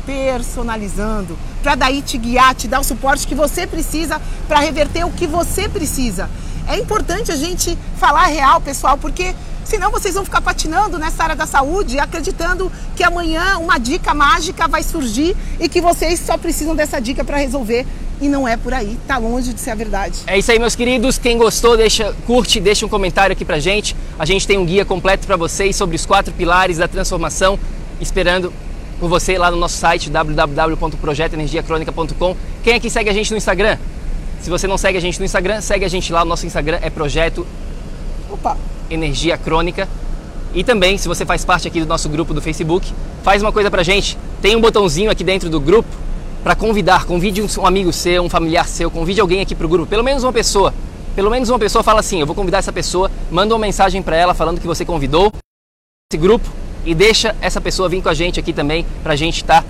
personalizando, 0.05 1.37
para 1.61 1.75
daí 1.75 2.01
te 2.01 2.17
guiar, 2.17 2.55
te 2.55 2.67
dar 2.67 2.79
o 2.79 2.83
suporte 2.83 3.27
que 3.27 3.35
você 3.35 3.67
precisa 3.67 4.19
para 4.47 4.59
reverter 4.59 5.05
o 5.05 5.11
que 5.11 5.27
você 5.27 5.69
precisa. 5.69 6.29
É 6.67 6.77
importante 6.77 7.31
a 7.31 7.35
gente 7.35 7.75
falar 7.97 8.27
real, 8.27 8.61
pessoal, 8.61 8.97
porque 8.97 9.33
senão 9.65 9.91
vocês 9.91 10.15
vão 10.15 10.23
ficar 10.23 10.39
patinando 10.41 10.97
nessa 10.97 11.23
área 11.23 11.35
da 11.35 11.45
saúde, 11.45 11.99
acreditando 11.99 12.71
que 12.95 13.03
amanhã 13.03 13.57
uma 13.57 13.77
dica 13.77 14.13
mágica 14.13 14.65
vai 14.67 14.81
surgir 14.83 15.35
e 15.59 15.67
que 15.67 15.81
vocês 15.81 16.19
só 16.19 16.37
precisam 16.37 16.75
dessa 16.75 17.01
dica 17.01 17.23
para 17.23 17.37
resolver. 17.37 17.87
E 18.21 18.29
não 18.29 18.47
é 18.47 18.55
por 18.55 18.71
aí, 18.73 18.97
tá 19.05 19.17
longe 19.17 19.53
de 19.53 19.59
ser 19.59 19.71
a 19.71 19.75
verdade. 19.75 20.19
É 20.27 20.37
isso 20.37 20.51
aí, 20.51 20.59
meus 20.59 20.75
queridos. 20.75 21.17
Quem 21.17 21.37
gostou, 21.37 21.75
deixa, 21.75 22.13
curte, 22.25 22.57
deixa 22.59 22.85
um 22.85 22.89
comentário 22.89 23.33
aqui 23.33 23.43
pra 23.43 23.59
gente. 23.59 23.95
A 24.17 24.25
gente 24.25 24.47
tem 24.47 24.57
um 24.57 24.65
guia 24.65 24.85
completo 24.85 25.27
para 25.27 25.35
vocês 25.35 25.75
sobre 25.75 25.97
os 25.97 26.05
quatro 26.05 26.33
pilares 26.33 26.77
da 26.77 26.87
transformação, 26.87 27.59
esperando 27.99 28.53
por 28.99 29.09
você 29.09 29.35
lá 29.37 29.51
no 29.51 29.57
nosso 29.57 29.77
site 29.77 30.09
www.projetoenergiacronica.com. 30.09 32.37
Quem 32.63 32.75
aqui 32.75 32.89
segue 32.89 33.09
a 33.09 33.13
gente 33.13 33.29
no 33.31 33.37
Instagram? 33.37 33.77
Se 34.43 34.49
você 34.49 34.67
não 34.67 34.77
segue 34.77 34.97
a 34.97 35.01
gente 35.01 35.17
no 35.19 35.25
Instagram, 35.25 35.61
segue 35.61 35.85
a 35.85 35.87
gente 35.87 36.11
lá. 36.11 36.21
O 36.21 36.25
nosso 36.25 36.45
Instagram 36.45 36.77
é 36.81 36.89
Projeto 36.89 37.47
Opa. 38.29 38.57
Energia 38.89 39.37
Crônica. 39.37 39.87
E 40.53 40.65
também, 40.65 40.97
se 40.97 41.07
você 41.07 41.25
faz 41.25 41.45
parte 41.45 41.65
aqui 41.65 41.79
do 41.79 41.85
nosso 41.85 42.09
grupo 42.09 42.33
do 42.33 42.41
Facebook, 42.41 42.93
faz 43.23 43.41
uma 43.41 43.53
coisa 43.53 43.71
pra 43.71 43.83
gente. 43.83 44.17
Tem 44.41 44.53
um 44.53 44.59
botãozinho 44.59 45.09
aqui 45.09 45.23
dentro 45.23 45.49
do 45.49 45.61
grupo 45.61 45.87
para 46.43 46.55
convidar. 46.55 47.05
Convide 47.05 47.41
um 47.41 47.65
amigo 47.65 47.93
seu, 47.93 48.21
um 48.21 48.27
familiar 48.27 48.67
seu, 48.67 48.91
convide 48.91 49.21
alguém 49.21 49.39
aqui 49.39 49.55
pro 49.55 49.69
grupo, 49.69 49.87
pelo 49.87 50.03
menos 50.03 50.23
uma 50.23 50.33
pessoa. 50.33 50.73
Pelo 51.15 51.31
menos 51.31 51.49
uma 51.49 51.57
pessoa 51.57 51.81
fala 51.81 52.01
assim: 52.01 52.19
eu 52.19 52.27
vou 52.27 52.35
convidar 52.35 52.57
essa 52.57 52.73
pessoa, 52.73 53.09
manda 53.31 53.53
uma 53.55 53.61
mensagem 53.61 54.03
para 54.03 54.17
ela 54.17 54.33
falando 54.33 54.59
que 54.59 54.67
você 54.67 54.83
convidou 54.83 55.31
esse 56.11 56.19
grupo 56.19 56.49
e 56.85 56.93
deixa 56.93 57.33
essa 57.39 57.61
pessoa 57.61 57.87
vir 57.87 58.03
com 58.03 58.09
a 58.09 58.13
gente 58.13 58.41
aqui 58.41 58.51
também 58.51 58.85
pra 59.01 59.15
gente 59.15 59.37
estar 59.37 59.61
tá 59.61 59.67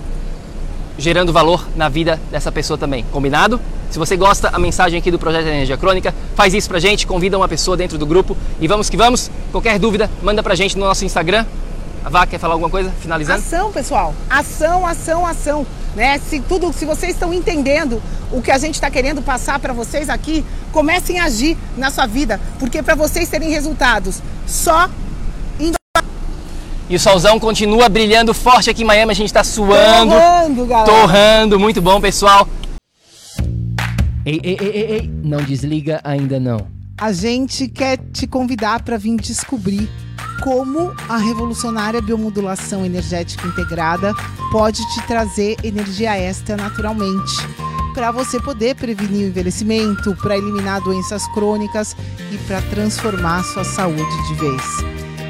gerando 0.98 1.34
valor 1.34 1.68
na 1.76 1.90
vida 1.90 2.20
dessa 2.32 2.52
pessoa 2.52 2.78
também. 2.78 3.06
Combinado? 3.12 3.60
Se 3.90 4.00
você 4.00 4.18
gosta 4.18 4.50
a 4.50 4.60
mensagem 4.60 4.98
aqui 4.98 5.12
do 5.12 5.20
Projeto 5.20 5.48
Energia 5.48 5.78
Crônica, 5.78 6.14
faz 6.36 6.54
isso 6.54 6.68
pra 6.68 6.80
gente, 6.80 7.06
convida 7.06 7.38
uma 7.38 7.48
pessoa 7.48 7.78
dentro 7.78 7.98
do 7.98 8.06
grupo 8.06 8.36
e 8.60 8.68
vamos 8.68 8.90
que 8.90 8.98
vamos. 8.98 9.30
Qualquer 9.52 9.78
dúvida, 9.78 10.10
manda 10.22 10.42
pra 10.42 10.56
gente 10.56 10.78
no 10.78 10.86
nosso 10.86 11.06
Instagram. 11.06 11.46
A 12.04 12.10
Vá 12.10 12.26
quer 12.26 12.38
falar 12.38 12.56
alguma 12.56 12.70
coisa? 12.70 12.92
Finalizando? 13.00 13.40
Ação, 13.40 13.72
pessoal. 13.72 14.14
Ação, 14.30 14.86
ação, 14.86 15.26
ação. 15.26 15.66
Né? 15.96 16.20
Se 16.20 16.40
tudo, 16.42 16.74
se 16.74 16.86
vocês 16.86 17.14
estão 17.14 17.34
entendendo 17.34 18.02
o 18.32 18.42
que 18.42 18.52
a 18.52 18.58
gente 18.58 18.76
está 18.76 18.90
querendo 18.90 19.22
passar 19.22 19.60
para 19.60 19.74
vocês 19.74 20.10
aqui, 20.10 20.44
comecem 20.72 21.20
a 21.20 21.26
agir 21.26 21.56
na 21.78 21.90
sua 21.90 22.08
vida, 22.08 22.42
porque 22.60 22.82
para 22.82 22.96
vocês 22.96 23.30
terem 23.30 23.52
resultados, 23.52 24.22
só 24.48 24.90
e 26.94 26.96
o 26.96 27.00
solzão 27.00 27.40
continua 27.40 27.90
brilhando 27.90 28.36
forte 28.36 28.70
aqui 28.70 28.84
em 28.84 28.86
Miami, 28.86 29.14
a 29.14 29.16
gente 29.16 29.26
está 29.26 29.44
suando. 29.44 30.12
Torrando, 30.12 30.66
galera. 30.68 30.92
Torrando, 30.92 31.60
muito 31.60 31.82
bom, 31.82 32.00
pessoal. 32.00 32.48
Ei, 34.24 34.40
ei, 34.44 34.58
ei, 34.62 34.70
ei, 34.70 34.92
ei, 34.92 35.12
não 35.24 35.40
desliga 35.40 36.00
ainda 36.04 36.40
não. 36.40 36.68
A 37.02 37.12
gente 37.12 37.68
quer 37.68 37.98
te 37.98 38.28
convidar 38.28 38.84
para 38.84 38.96
vir 38.96 39.16
descobrir 39.18 39.90
como 40.44 40.94
a 41.10 41.18
revolucionária 41.18 42.00
biomodulação 42.00 42.86
energética 42.86 43.48
integrada 43.48 44.14
pode 44.52 44.88
te 44.94 45.02
trazer 45.08 45.56
energia 45.64 46.16
extra 46.16 46.56
naturalmente, 46.56 47.34
para 47.96 48.12
você 48.12 48.40
poder 48.40 48.76
prevenir 48.76 49.26
o 49.26 49.30
envelhecimento, 49.30 50.16
para 50.18 50.38
eliminar 50.38 50.80
doenças 50.82 51.26
crônicas 51.30 51.96
e 52.32 52.38
para 52.46 52.62
transformar 52.62 53.44
sua 53.46 53.64
saúde 53.64 54.28
de 54.28 54.36
vez. 54.36 55.03